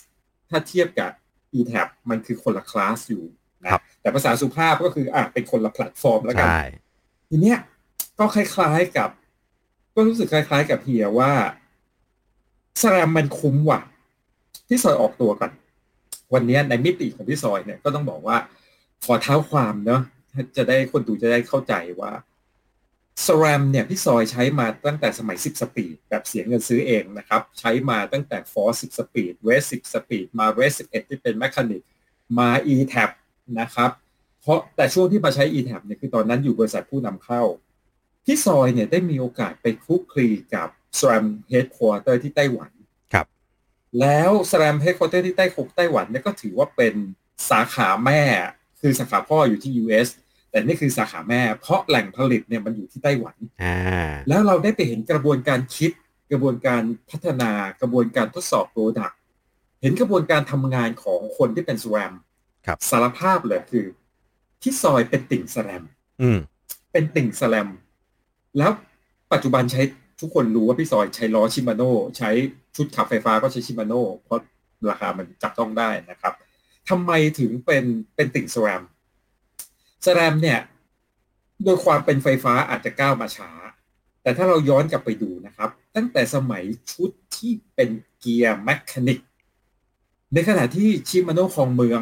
[0.49, 1.11] ถ้าเทียบกับ
[1.55, 3.23] eTap มันคือคนละคลาสอยู่
[3.63, 3.71] นะ
[4.01, 6.61] แต่ภาษาสุภาพก็คืออะเป็นคนละแพลตฟอร์มแล้วกันใช่
[7.29, 7.59] ทีเนี้ย
[8.19, 9.09] ก็คล้ายๆกับ
[9.95, 11.31] ก็รู้สึกคล้าย ๆ กับเฮียว่า
[12.81, 13.81] SRAM มันคุ้มว่ะ
[14.67, 15.51] พี่ซอยออกตัวกัน
[16.33, 18.37] วันเนี้ยในมิติของพี่ซอยเนี่ยก็ต้องบอกว่า
[19.05, 20.01] ขอเท้าความเนาะ
[20.57, 22.11] จะได้คนดูจะได้เข้าใจว่า
[23.25, 31.35] SRAM เนี่ยพี่ซอยใช้มาตั้งแต่สมัย 10 speed แบบเสียเงินซื้อเองนะครับ ใช้มาตั้งแต่ Force 10 speed Red 10 speed มา Red 11ที่เป็น
[31.39, 31.81] mechanic
[32.39, 33.09] มา eTap
[33.59, 33.91] นะครับ
[34.41, 37.41] เพราะแต่ช่วงที่มาใช้ eTap เนี่ยคือตอนนั้นอยู่บริษัทผู้นำเข้า
[38.25, 42.71] พี่ซอยเนี่ยได้มีโอกาสไปคลุกคลีกับ SRAM Headquarter ที่ไต้หวัน
[43.13, 43.25] ครับ
[43.99, 46.95] แล้ว SRAM Headquarter ที่ไต้คุกไต้หวันเนี่ยก็ถือว่าเป็น
[47.49, 48.21] สาขาแม่
[48.81, 50.07] คือสาขาพ่ออยู่ที่ US
[50.49, 53.77] แต่นี่คือสาขาแม่ เพราะแหล่งผลิตเนี่ยมันอยู่ที่ไต้หวันอ่า
[54.29, 55.91] แล้วเราได้ไปเห็นกระบวนการคิด
[56.31, 57.51] กระบวนการพัฒนา
[57.81, 59.19] กระบวนการทดสอบโปรดักต์
[59.81, 62.23] เห็นกระบวนการทำงานของคนที่เป็น SRAM ครับ
[62.89, 63.85] สารภาพเลยคือ
[64.61, 65.83] ที่ซอยเป็นติ่ง SRAM
[66.21, 66.39] อืม
[66.91, 67.69] เป็นติ่งสแลม
[68.57, 68.71] แล้ว
[69.31, 69.81] ปัจจุบันใช้
[70.21, 72.29] ทุกคนรู้ว่าพี่ซอยใช้ล้อชิมาโน่ใช้
[72.75, 74.39] ชุดขับไฟฟ้าก็ใช้ Shimano เพราะ
[74.89, 76.33] ราคามันจับต้องได้นะครับ
[76.89, 78.81] ทำไมถึงเป็นเป็นติ่ง SRAM
[80.05, 80.59] SRAM เนี่ย
[81.63, 83.51] โดยความเป็นไฟฟ้าอาจจะก้าวมาช้า
[84.21, 89.19] แต่ถ้าเราย้อนกลับไปดูนะครับ ตั้งแต่สมัยชุดที่เป็นเกียร์ mechanic
[90.33, 92.01] ในขณะที่ Shimano ครองเมือง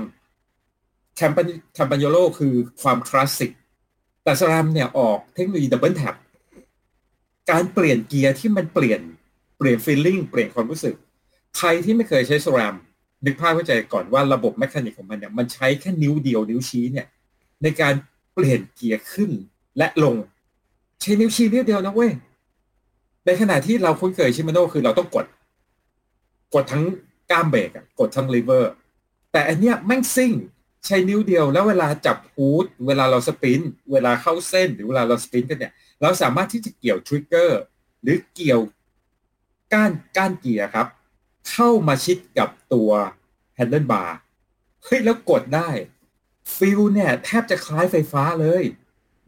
[1.16, 3.52] Campag Campagnolo คือความคลาสสิก
[4.24, 6.16] แต่ SRAM เนี่ยออกเทคโนโลยี DoubleTap
[7.52, 9.02] การเปลี่ยนเกียร์ที่มันเปลี่ยน
[9.58, 10.96] เปลี่ยน feeling เปลี่ยนความรู้สึก
[11.58, 12.76] ใครที่ไม่เคยใช้ SRAM
[13.26, 17.08] นึกภาพเข้าใจก่อนว่าระบบ mechanic ของมันเนี่ยมันใช้แค่นิ้วเดียวนิ้วชี้เนี่ย
[17.64, 17.94] ในการ
[18.34, 19.32] เปลี่ยนเกียร์ขึ้น
[19.78, 20.16] และลง
[21.02, 22.12] ใช้นิ้วชี้นิ้วเดียวนะเว้ย
[23.26, 25.26] ในขณะที่เราคุ้นเคย Shimano คือเราต้องกด
[26.54, 26.84] กดทั้ง
[27.32, 27.70] ก้ามเบรก
[28.00, 28.72] กดทั้งลีเวอร์
[29.32, 30.32] แต่อันเนี้ยแม่งซิ่ง
[30.86, 37.62] ใช้นิ้วเดียว แล้วเวลาจับ hood เวลาเรา sprint เวลาเข้าเส้นหรือเวลาเรา sprint กันเนี่ย เราสามารถที่จะเกี่ยว trigger
[38.02, 38.62] หรือเกี่ยว
[39.74, 40.88] ก้านก้านเกียร์ครับ
[41.50, 42.92] เข้ามาชิดกับตัว
[43.56, 44.18] handlebar
[44.84, 45.70] เฮ้ยแล้วกดได้
[46.56, 48.64] feel เนี่ยแทบจะคล้ายไฟฟ้าเลย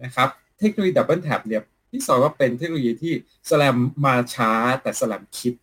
[0.04, 3.14] นะครับ เทคโนโลยี DoubleTap เนี่ยพี่ซอยว่าเป็นเทคโนโลยีที่
[3.50, 5.54] SRAM มาช้าแต่ SRAM คิด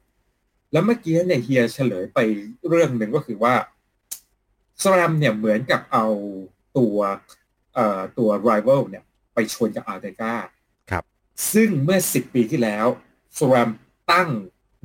[0.73, 2.19] แล้วเมื่อกี้เนี่ยเฮียเฉลยไป
[2.69, 3.55] เรื่องหนึ่งก็คือว่า
[4.83, 6.07] SRAM เนี่ยเหมือนกับเอา
[6.79, 6.97] ตัว
[7.75, 10.35] เอ่อตัว rival เนี่ยไปชนกับ a l t e c a
[10.91, 11.05] ครับ
[11.53, 12.87] ซึ่งเมื่อ10ปีที่แล้ว
[13.39, 13.69] สแลม
[14.13, 14.29] ตั้ง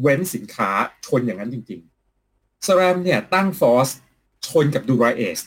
[0.02, 0.72] เว้นสินค้า
[1.06, 3.90] ชนอย่างนั้นจริงๆสแลมเนี่ยตั้งฟอส
[4.48, 5.40] ชนกับดูไรเอส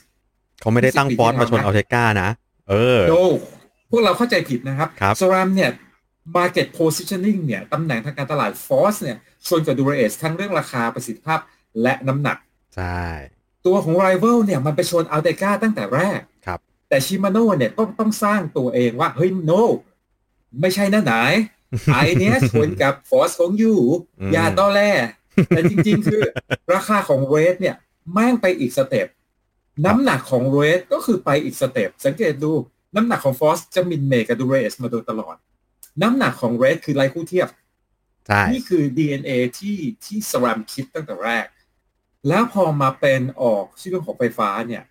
[0.61, 2.31] เขาไม่ได้ตั้งฟอสมาชนนะอัลเทก้านะ
[2.69, 3.15] เออโด
[3.91, 5.71] พวกเราเข้าใจผิดนะครับครับสแรมเนี่ย
[6.37, 9.17] market positioning เนี่ยตำแหน่งทางการตลาด force เนี่ย
[9.49, 11.41] ชนกับ Dura-Ace ทั้งเรื่องราคาประสิทธิภาพ
[11.83, 12.39] และน้ำหนัก
[12.77, 13.03] ใช่
[13.67, 19.63] ตัวของ Rival เนี่ยมันไปชน Ultegra ตั้งแต่แรกครับ แต่ Shimano เนี่ยต้องต้องสร้างตัวเองว่า เฮ้ย no
[20.61, 21.15] ไม่ใช่นะไหน
[21.93, 23.75] ไอเนี้ยชนกับ Force ของ you
[24.21, 24.93] อืมอย่าตอแหล
[25.49, 26.23] แต่จริง ๆ คือ
[26.75, 27.77] ราคาของ Red เนี่ย
[28.13, 29.07] แม่งไปอีก step
[29.87, 32.53] น้ำหนักของ Red ก็คือไปอีก step สังเกตดู
[32.95, 35.37] น้ำหนักของ Force จะมินเมกับ Dura-Ace มาโดยตลอด
[36.03, 37.49] น้ำหนักของ Red คือไรคู่เทียบ
[38.27, 41.47] ใช่นี่คือ DNA ที่ที่สแรมคิดตั้งแต่แรก
[42.29, 44.83] แล้วพอมาเป็นออกชื่อเรื่องของไฟฟ้าเนี่ย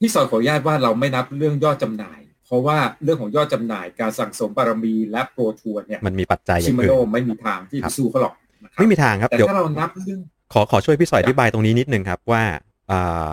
[0.00, 8.34] พี่สอนขออนุญาตว่าเราไม่นับเรื่องยอดจำหน่าย เพราะว่าเรื่องของยอดจำหน่ายการสั่งสมบารมีและโปรทัวร์เนี่ยมันมีปัจจัยอชิย่างมาอื่โนนไม่มีทางที่ครัจะบสู้เขาหรอก
[8.64, 10.20] นะครับไม่มีทางครับแต่เดี๋ยวถ้าเรานับเรื่อง
[10.52, 12.42] ขอขอช่วยพี่สอยอธิบายตรงนี้นิดนึงครับว่า
[12.90, 13.28] อ่า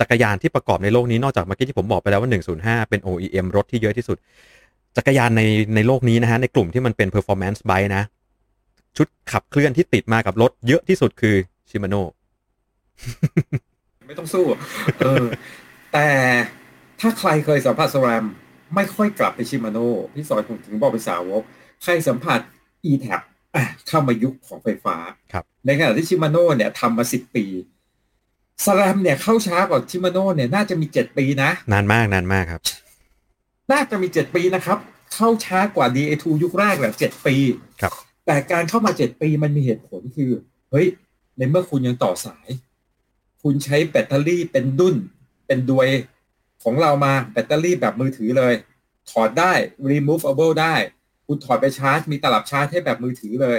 [0.00, 2.30] จักรยานที่ประกอบในโลกนี้นอกจากเมื่อกี้ที่ผมบอกไปแล้วว่า
[2.60, 4.16] 105 เป็น OEM รถที่เยอะที่สุด
[4.96, 5.42] จักรยานใน
[5.74, 8.02] ในโลกนี้นะฮะในกลุ่มที่มันเป็น performance bike นะ
[8.96, 11.36] ชุดขับเคลื่อนที่ติดมากับรถเยอะที่สุดคือ
[11.72, 11.96] ชิมาโน
[14.06, 14.44] ไม่ต้องสู้
[14.98, 15.24] เออ
[15.92, 16.08] แต่
[17.00, 18.24] ถ้าใครเคยสัมผัสสแรม
[18.74, 21.42] ไม่ค่อยกลับไปชิมาโน่พี่สอยผมถึงบอกเป็นสาวก
[21.82, 22.40] ใครสัมผัส
[22.90, 23.20] e t a b
[23.54, 24.96] อะเข้ามายุคของไฟฟ้า
[25.32, 27.44] ครับในขณะที่ชิมาโน่เนี่ยทำมาสิบปี
[28.64, 32.60] สแรมเนี่ยเข้าช้ากว่าชิมาโน่เนี่ยน่าจะมีเจ็ดปีนะ นานมากนานมากครับ
[33.72, 34.78] น่าจะมีเจ็ดปีนะครับ
[35.14, 37.34] เข้าช้ากว่า DA2 ยุคแรกแบบเจ็ดปี
[37.80, 37.92] ครับ
[38.26, 40.30] แต่การเข้ามาเจ็ดปีมันมีเหตุผลคือ
[40.70, 40.86] เฮ้ย
[41.36, 42.48] ในเมื่อคุณยังต่อสาย
[43.42, 44.96] คุณใช้แบตเตอรี่เป็นดุน
[45.46, 45.88] เป็นดวย
[46.62, 48.54] ของเรามาแบตเตอรี่แบบมือถือเลย
[49.10, 49.52] ถอดได้
[49.90, 50.74] removable ได้
[51.26, 53.58] คุณถอดไปชาร์จ มีตลับชาร์จให้แบบมือถือเลย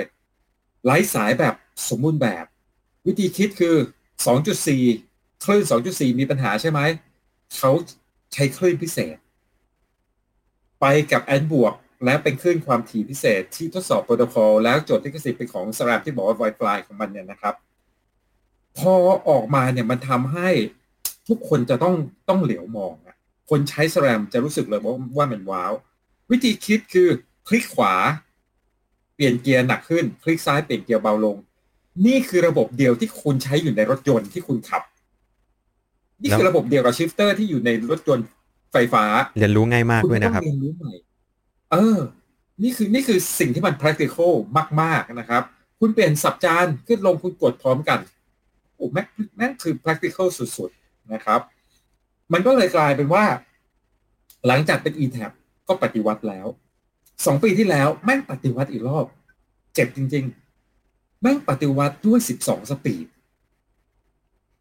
[0.85, 1.53] ไร้สายแบบ
[1.89, 2.45] สมบูรณ์แบบ
[3.07, 3.75] วิธีคิดคือ
[4.59, 6.79] 2.4 คลื่น 2.4 มีปัญหาใช่ไหม
[7.57, 7.71] เขา
[8.33, 9.17] ใช้คลื่นพิเศษ
[10.81, 11.73] ไปกับ ANT บวก
[12.05, 17.55] และเป็นคลื่นความถี่พิเศษที่ทดสอบโปรโตคอลแล้วโจทย์ที่กสิทธิ์เป็นของ SRAM ที่บอกว่า Wi-Fi ของมันเนี่ยนะครับ
[18.77, 18.93] พอ
[19.29, 20.49] ออกมาเนี่ยมันทำให้
[21.27, 21.95] ทุกคนจะต้อง
[22.29, 23.15] ต้องเหลียวมองอะ
[23.49, 25.73] คนใช้ SRAM จะรู้สึกเลยว่าว่ามัน wow
[26.31, 27.07] วิธีคิดคือ
[27.47, 27.93] คลิกขวา
[29.15, 31.37] เปลี่ยนเกียร์หนักขึ้น คลิกซ้ายเปลี่ยนเกียร์เบาลง
[32.05, 34.83] นี่คือระบบเดียวที่คุณใช้อยู่ในรถยนต์ที่คุณขับ
[36.21, 38.27] นี่คือระบบเดียวกับ shifter ที่อยู่ในรถยนต์
[38.71, 39.03] ไฟฟ้า
[39.37, 40.93] เรียนรู้ง่ายมากคุณไม่ต้องนะครับเรียนรู้ใหม่
[41.73, 41.99] เออ
[42.63, 44.33] นี่คือนี่คือสิ่งที่มัน practical
[44.81, 45.43] มาก ๆ นะครับ
[45.79, 47.99] คุณเปลี่ยนสับจานขึ้นลงคุณกดพร้อมกัน
[48.75, 51.41] โอ้แม่งแม่งคือ practical สุด ๆ นะครับ
[52.33, 53.25] มันก็เลยกลายเป็นว่า
[54.47, 55.31] หลังจากเป็น eTap
[55.67, 56.47] ก็ปฏิวัติแล้ว
[57.25, 59.05] สองปีที่แล้วแม่งปฏิวัติอีกรอบ
[59.73, 60.25] เจ็บจริง
[60.71, 63.07] ๆ แม่งปฏิวัติด้วย12 speed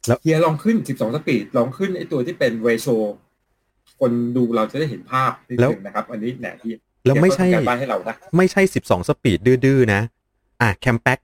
[0.07, 2.97] แล้วเฮียลองขึ้น12 speed ลองขึ้นไอตัวที่เป็น ratio
[3.99, 6.73] คนดูเราจะได้เห็นภาพนิดนึงนะครับ อันนี้แหนที่
[7.05, 10.01] แล้วไม่ใช่เฮียก็ทำการบ้านให้เรานะไม่ใช่12 speed ดื้อๆนะ
[10.61, 11.19] อะ Campag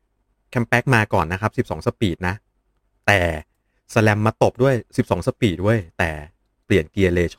[0.51, 2.35] Campag มาก่อนนะครับ12 speed นะ
[3.07, 3.19] แต่
[3.93, 6.11] SRAM มาตบด้วย12 speed ด้วย แต่
[6.65, 7.37] เปลี่ยนเกียร์เลโช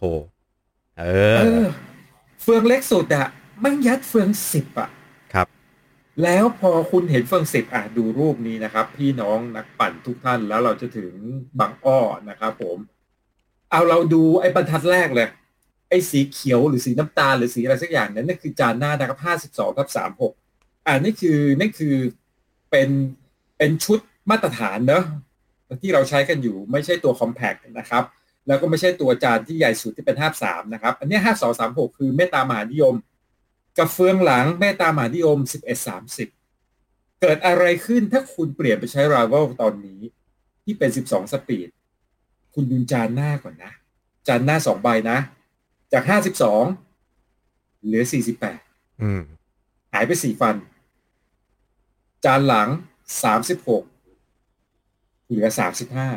[0.99, 1.67] เออเออ
[2.43, 3.27] เฟืองเล็กสุดอะ
[3.61, 4.91] แม่งยัดเฟืองสิบอะ
[5.35, 5.47] ครับ
[6.23, 11.13] แล้วพอคุณเห็นเฟืองสิบอะดูรูปนี้นะครับ พี่น้องนักปั่นทุกท่านแล้วเราจะถึง
[11.61, 12.01] บางอ้อ
[12.31, 12.79] นะครับผม
[13.71, 15.29] เอาเราดูไอ้บรรทัดแรกเลย
[15.91, 20.33] ไอ้สีเขียวหรือสีน้ำตาลหรือสีอะไรสักอย่างนั้นนั่นคือจานหน้านะครับห้าสิบสองกับสามหก
[20.87, 21.97] อ่านี่คือนี่คือ
[22.71, 22.89] เป็น
[23.59, 23.99] เป็นชุด
[24.31, 25.05] มาตรฐานเนอะ
[25.83, 28.05] ที่เราใช้กันอยู่ไม่ใช่ตัว compact นะครับ
[28.47, 32.95] แล้วก็ไม่ใช่ตัวจานที่ใหญ่สุดที่เป็นห้าสามนะครับ อันนี้ห้าสองสามหกคือเมตตามหานิยม
[33.79, 36.29] กับเฟืองหลังเมตตามหานิยมสิบเอ็ดสามสิบ
[37.21, 40.01] เกิดอะไรขึ้นถ้าคุณเปลี่ยนไปใช้ rival ตอนนี้
[40.65, 41.69] ที่เป็นสิบสองสปีด
[42.55, 43.73] คุณดูจานหน้าก่อนนะ
[44.29, 45.19] จานหน้าสองใบนะ
[45.93, 46.65] จากห้าสิบสอง
[47.85, 48.59] เหลือสี่สิบแปด
[49.03, 49.23] อืม
[49.93, 50.57] หายไปสี่ฟัน
[52.25, 52.69] จานหลัง
[53.23, 53.83] สามสิบหก
[55.29, 56.09] เหลือสามสิบห้า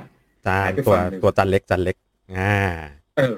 [0.45, 1.95] จานหายไปตัวฝั่งหนึ่งตัวจานเล็กจานเล็ก
[2.37, 2.57] อ่า
[3.17, 3.37] เออ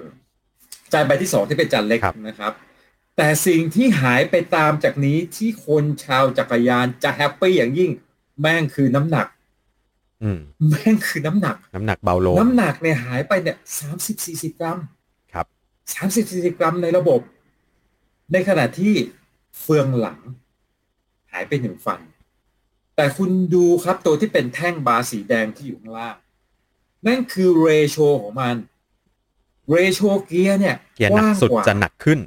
[0.94, 2.54] จานใบที่สองที่เป็นจานเล็กครับนะครับ
[3.18, 7.92] แต่สิ่งที่หายไปตามจากนี้ที่คนชาวจักรยานจะแฮปปี้อย่างยิ่ง
[8.42, 9.28] แม่งคือน้ำหนัก
[10.24, 14.95] อืมแม่งคือน้ำหนัก น้ำหนักเบาลง น้ำหนักเนี่ยหายไปเนี่ยสามสิบสี่สิบกรัมครับ
[15.94, 17.20] สามสิบสี่สิบกรัมในระบบ
[18.34, 18.94] ในขณะที่
[19.62, 20.20] เฟืองหลัง
[21.32, 22.00] หายไปหนึ่งฟัน
[22.96, 26.16] แต่คุณดูครับตัวที่เป็นแท่งบาร์สีแดงที่อยู่ข้างล่าง
[27.08, 28.56] นั่นคือ ratio ของมัน
[29.70, 32.20] ratio เกียร์เนี่ยเกียร์หนักสุดว้างว่าจะหนักขึ้น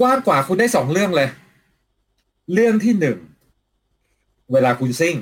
[0.00, 1.28] กว้างกว่าคุณได้สองเรื่องเลย
[2.52, 3.18] เรื่องที่หนึ่ง
[4.52, 5.16] เวลาคุณซิ่ง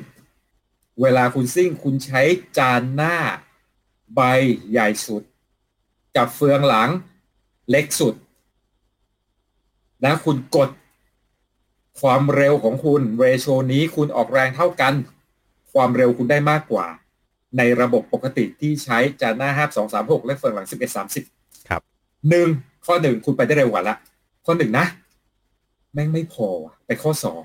[1.02, 2.22] เวลาคุณซิ่ง คุณใช้
[2.58, 3.16] จานหน้า
[4.14, 4.20] ใบ
[4.70, 5.22] ใหญ่สุด
[6.16, 6.88] กับเฟืองหลัง
[7.70, 8.14] เล็กสุด
[10.02, 10.70] แล้วคุณกด
[12.00, 14.94] ความเร็วของคุณเรโชนี้คุณออกแรงเท่ากัน
[15.72, 16.86] ความเร็วคุณได้มากกว่า
[17.58, 21.24] ในระบบปกติที่ใช้จานหน้าห้าสองสามหกและเฟืองหลังสิบเอ็ดสามสิบ
[21.68, 21.82] ครับ
[22.28, 22.48] หนึ่ง
[22.86, 23.96] ข้อหนึ่งคุณไปได้เร็วกว่าละ
[24.44, 24.86] ข้อหนึ่งนะ
[25.92, 27.42] แม่งไม่พอว่ะไปข้อสอง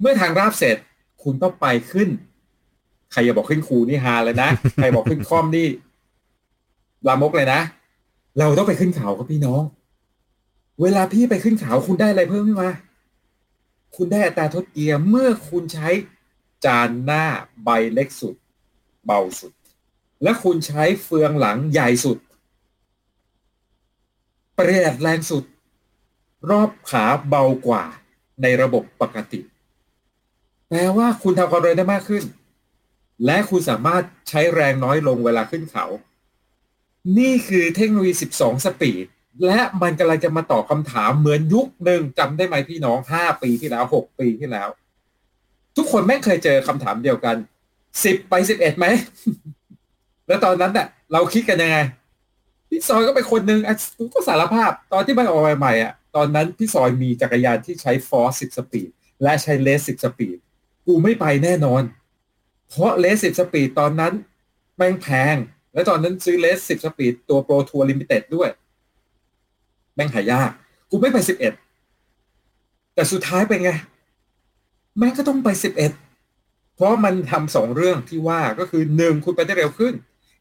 [0.00, 0.76] เมื่อทางราบเสร็จ
[1.22, 2.08] คุณต้องไปขึ้น
[3.12, 5.66] ใครอย่าบอกขึ้นคูนี่ฮาเลยนะ ใครบอกขึ้นคอมนี่
[7.06, 7.60] ลามกเลยนะ
[8.38, 9.62] เราต้องไปขึ้นเขาครับพี่น้อง
[10.82, 12.70] เวลาพี่ไปขึ้นเขาคุณได้อะไรเพิ่มขึ้นมา
[13.96, 15.88] คุณได้อัตราทดเกียร์เมื่อคุณใช้
[16.64, 17.24] จานหน้า
[17.64, 18.34] ใบเล็กสุด
[19.06, 19.52] เบาสุด
[20.22, 22.18] และคุณใช้เฟืองหลังใหญ่สุด
[24.56, 25.44] ประหยัดแรงสุด
[26.50, 27.84] รอบขาเบากว่า
[28.42, 29.40] ในระบบปกติ
[30.68, 32.24] แปลว่าคุณทำความเร็วได้มากขึ้น
[33.24, 35.86] และคุณสามารถใช้แรงน้อยลงเวลาขึ้นเขา
[37.18, 39.06] นี่คือเทคโนโลยี 12 สปีด
[39.46, 44.68] และมันกำลังจะมาตอบคำถามเหมือนยุคหนึ่งจำได้ไหมพี่น้อง 5 ปีที่แล้ว 6 ปีที่แล้ว
[45.76, 47.36] ทุกคนแม่งเคยเจอคำถามเดียวกัน
[47.82, 48.86] 10 ไป 11ไหม
[50.28, 51.78] แล้วตอนนั้นน่ะเราคิดกันยังไง
[52.68, 53.76] พี่ซอยก็เป็นคนหนึ่งอะ
[54.14, 58.90] ก็สารภาพ ตอนที่มันออกมาใหม่ๆอะ ตอนนั้นพี่ซอยมีจักรยานที่ใช้ Force สิบ speed
[59.22, 60.36] และใช้ Red สิบ speed
[60.86, 61.82] กูไม่ไปแน่นอน
[62.68, 64.12] เพราะ Red สิบ speed ตอนนั้น
[64.76, 65.36] แม่งแพง
[65.78, 68.48] และตอนนั้นซื้อ Red สิบ speed ตัว Pro Tour Limited ด้วย
[69.94, 70.50] แม่งหายาก
[70.90, 71.52] กูไม่ไปสิบเอ็ด
[72.94, 73.70] แต่สุดท้ายเป็นไง
[74.98, 75.92] แม่งก็ต้องไปสิบเอ็ด
[76.74, 79.94] เพราะมันทำสองเรื่องที่ว่าก็คือหนึ่งคุณไปได้เร็วขึ้น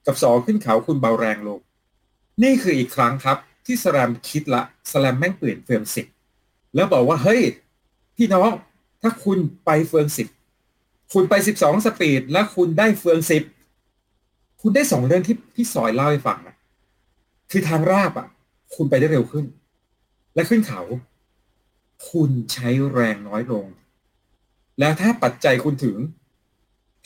[0.06, 1.60] กับสองขึ้นเขาคุณเบาแรงลง
[2.44, 6.06] นี่คืออีกครั้งครับที่สแลมคิดละสแลมแม่งเปลี่ยนเฟรมสิบ
[6.76, 7.42] แล้วบอกว่าเฮ้ย
[8.18, 8.52] พี่น้อง
[9.02, 10.28] ถ้าคุณไปเฟืองสิบ
[11.14, 13.44] คุณไปสิบสองสปีด แล้วคุณได้เฟืองสิบ
[14.62, 16.56] คุณได้สองเรื่องที่ที่สอยเล่าให้ฟังนะ
[17.52, 18.28] คือทางราบอะ
[18.76, 19.46] คุณไปได้เร็วขึ้น
[20.36, 20.82] และขึ้นเขา
[22.10, 23.66] คุณใช้แรงน้อยลง
[24.80, 25.98] แล้วถ้าปัจจัยคุณถึง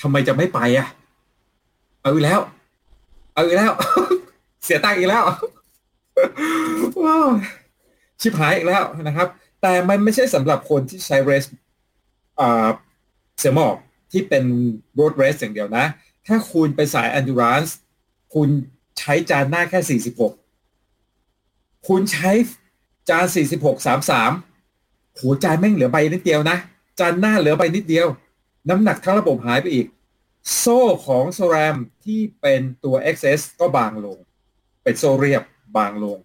[0.01, 0.87] ทำไมจะไม่ไปอะ
[2.01, 2.39] เอาอีกแล้ว
[3.33, 3.71] เอาอีกแล้ว
[4.63, 5.23] เสียตังค์อีกแล้ว
[7.05, 7.29] ว้าว
[8.21, 9.27] ชิบหายอีกแล้วนะครับ
[9.61, 11.45] แต่มันไม่ใช่สำหรับคนที่ใช้เรส
[13.39, 13.75] เสียหมอก
[14.11, 14.43] ที่เป็น
[14.97, 15.85] road race อย่างเดียวนะ
[16.31, 17.71] ถ้าคุณไปสาย endurance
[18.33, 18.49] คุณ
[18.99, 22.31] ใช้จานหน้าแค่ 46 คุณใช้
[23.09, 23.25] จาน
[23.59, 23.87] 46
[24.47, 26.57] 33หัวจานแม่งเหลือใบนิดเดียวนะ
[26.99, 28.07] จานหน้าเหลือใบนิดเดียว
[28.69, 29.87] น้ำหนักทั้งระบบหายไปอีก
[30.57, 34.17] โซ่ของโซแรมที่เป็นตัว XS ก็บางลง
[34.83, 35.43] เป็นโซ่เรียบ
[35.77, 36.17] บางลง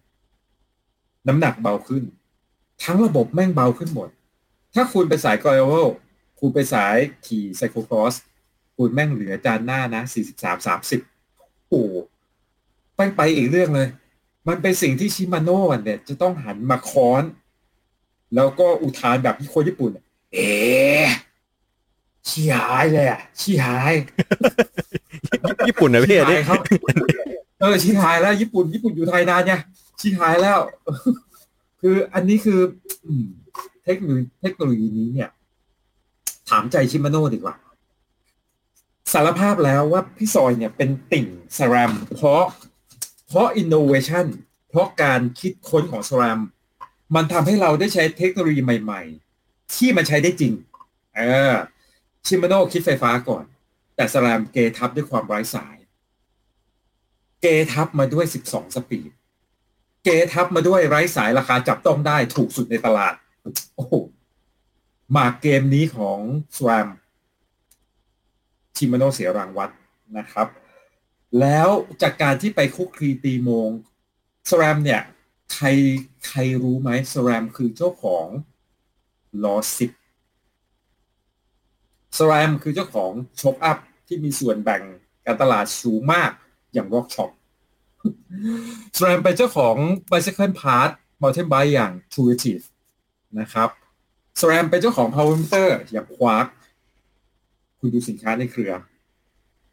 [1.27, 2.03] น้ำหนักเบาขึ้น
[2.83, 4.09] ทั้งระบบแม่งเบาขึ้นหมด
[4.73, 5.87] ถ้าคุณไปสายกรอยเวล
[6.39, 8.15] คุณไปสายขี่ไซโครครอส
[8.77, 10.01] คุณแม่งเหลือจานหน้านะ
[10.37, 10.67] 43
[11.07, 11.83] 30โอ้
[12.95, 13.87] ไปไปอีกเรื่องเลย
[14.47, 17.23] มันเป็นสิ่งที่ชิมาโน่เนี่ยจะต้องหันมาค้อน
[18.35, 19.91] แล้วก็อุทานแบบที่คนญี่ปุ่น
[20.33, 20.51] เอ๊
[22.29, 23.93] ชี้หายเลยอะชี้หาย
[25.67, 26.59] ญี่ปุ่นนะพี่ชี้นี่หายครับ
[27.59, 29.53] เออชี้หายแล้ว ญี่ปุ่นญี่ปุ่นอยู่ไทยนานไง
[29.99, 30.59] ชี้หายแล้ว
[31.81, 32.59] คืออันนี้คือ
[33.05, 33.25] อืม
[33.85, 35.29] เทคโนโลยีเทคโนโลยีนี้เนี่ย
[36.49, 37.55] ถามใจชิมาโน่ดีกว่า
[39.13, 42.43] สารภาพแล้วว่าพี่ซอยเนี่ยเป็นติ่งสแรมเพราะ
[43.27, 44.25] เพราะอินโนเวชัน
[44.69, 46.39] เพราะการคิดค้นของสแรม
[47.15, 49.01] มันทำให้เราได้ใช้เทคโนโลยีใหม่
[49.39, 50.53] ๆ ที่มันใช้ได้จริง
[51.15, 51.53] เออ
[52.25, 53.45] ชิมาโน่คิดไฟฟ้าก่อน
[53.95, 55.75] แต่สแรมเกทับด้วยความไร้สาย
[57.41, 59.11] เกทับมาด้วย 12 สปีด
[60.03, 63.13] เกทับมาด้วยไร้สายราคาจับต้องได้ถูกสุดในตลาด
[63.75, 63.93] โอ้โห
[65.15, 66.19] มาเกมนี้ของ
[66.57, 66.87] สแรม
[68.77, 69.69] ชิมาโนเสียรางวัล
[70.17, 70.47] นะครับ
[71.39, 71.69] แล้ว
[72.01, 73.69] จากการที่ไปคุกคีตีโมง
[74.49, 75.01] สแรมเนี่ย
[75.53, 75.67] ใคร
[76.27, 78.25] ใครรู้ไหมสแรมคือเจ้าของ
[79.43, 79.91] ลอสิบ
[82.17, 83.11] สแรมคือเจ้าของ
[83.41, 84.81] ช็อปอัพที่มีส่วนแบ่ง
[85.25, 86.31] การตลาดสูงมาก
[86.73, 87.29] อย่างวอล์กช็อป
[88.97, 89.75] สแรมเป็นเจ้าของ
[90.09, 90.89] Bicycle Part
[91.21, 92.65] Mountain Bike อย่าง Tuitive
[93.39, 93.69] นะครับ
[94.39, 96.47] สแรมเป็นเจ้าของ Power Meter อย่าง Quark
[97.79, 98.71] คุณดูสินค้าในเครือ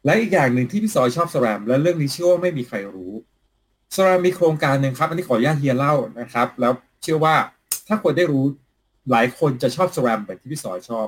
[0.05, 3.13] และอีกอย่างหนึ่งที่พี่ซอยชอบสแรมและเรื่องนี้เชื่อว่าไม่มีใครรู้
[3.95, 7.35] สแรมมีโครงการหนึ่งครับ อันนี้ขออนุญาตเฮียเล่านะครับ แล้วเชื่อว่า
[7.87, 8.45] ถ้าคนได้รู้
[9.11, 11.07] หลายคนจะชอบสแรมแบบที่พี่ซอยชอบ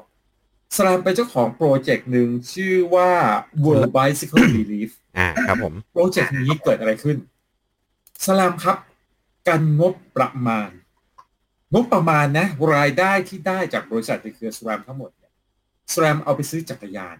[0.76, 3.12] สแรมเป็นเจ้าของโปรเจกต์หนึ่งชื่อว่า
[3.64, 7.18] World Bicycle Relief อ่าครับผมโปรเจกต์นี้เกิดอะไรขึ้น
[8.26, 8.78] สแลมครับ
[9.48, 10.70] กันงบประมาณ
[11.74, 15.17] งบประมาณนะ รายได้ที่ได้จากบริษัทในเครือสแลมทั้งหมดเนี่ย
[15.93, 17.17] สแลมเอาไปซื้อจักรยาน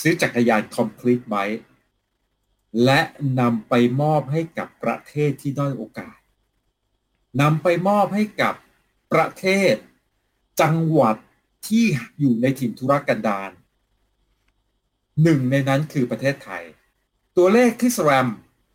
[0.00, 1.62] ซื้อจักรยาน complete bike
[2.84, 3.00] และ
[3.40, 6.18] นำไปมอบให้กับประเทศที่ด้อยโอกาส
[7.40, 8.54] นำไปมอบให้กับ
[9.12, 9.74] ประเทศ
[10.60, 11.16] จังหวัด
[11.68, 11.84] ที่
[12.18, 13.50] อยู่ในถิ่นธุรกันดาร
[15.22, 16.64] หนึ่งในนั้นคือประเทศไทย
[17.36, 18.28] ตัวเลขที่สแรม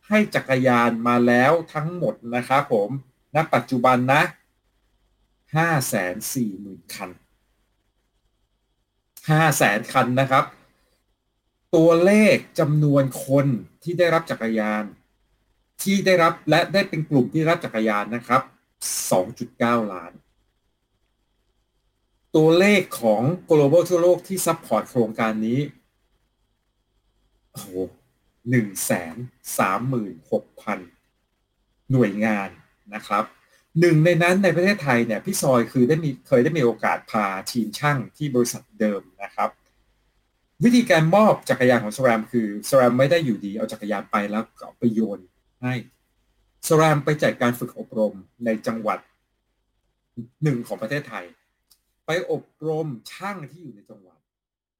[0.07, 2.89] ให้จักรยานมาแล้วทั้งหมดนะครับผม
[3.35, 4.21] ณปัจจุบันนะ
[5.55, 7.09] ห้าแสนสี่หมื่นคัน
[9.29, 10.45] ห้าแสนคันนะครับ
[11.75, 13.45] ตัวเลขจำนวนคน
[13.83, 14.83] ที่ได้รับจักรยาน
[15.83, 18.41] ที่ได้รับและได้เป็นกลุ่มที่รับจักรยานนะครับ
[19.17, 20.13] 2.9ล้าน
[22.35, 25.59] ตัวเลขของ global ทั่วโลกที่ support โครงการนี้
[27.51, 27.67] โอ้โห
[28.49, 29.15] หนึ่งแสน
[29.57, 30.79] สามหมื่นหกพัน
[31.91, 32.49] หน่วยงาน
[32.93, 33.23] นะครับ
[33.79, 39.49] หนึ่งในนั้นในประเทศไทยเนี่ยพี่ซอยคือได้มีเคยได้มีโอกาสพาทีมช่างที่บริษัทเดิมนะครับ
[40.63, 45.19] วิธีการมอบจักรยานของสแรมคือสแรมไม่ได้อยู่ดีเอาจักรยานไปแล้วก็ไปโยน
[45.63, 45.73] ให้
[46.67, 48.13] สแรมไปจัดการฝึกอบรม
[48.45, 48.99] ในจังหวัด
[50.43, 51.25] หนึ่งของประเทศไทย
[52.05, 54.19] ไปอบรมช่างที่อยู่ในจังหวัด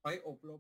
[0.04, 0.60] ไปอบรม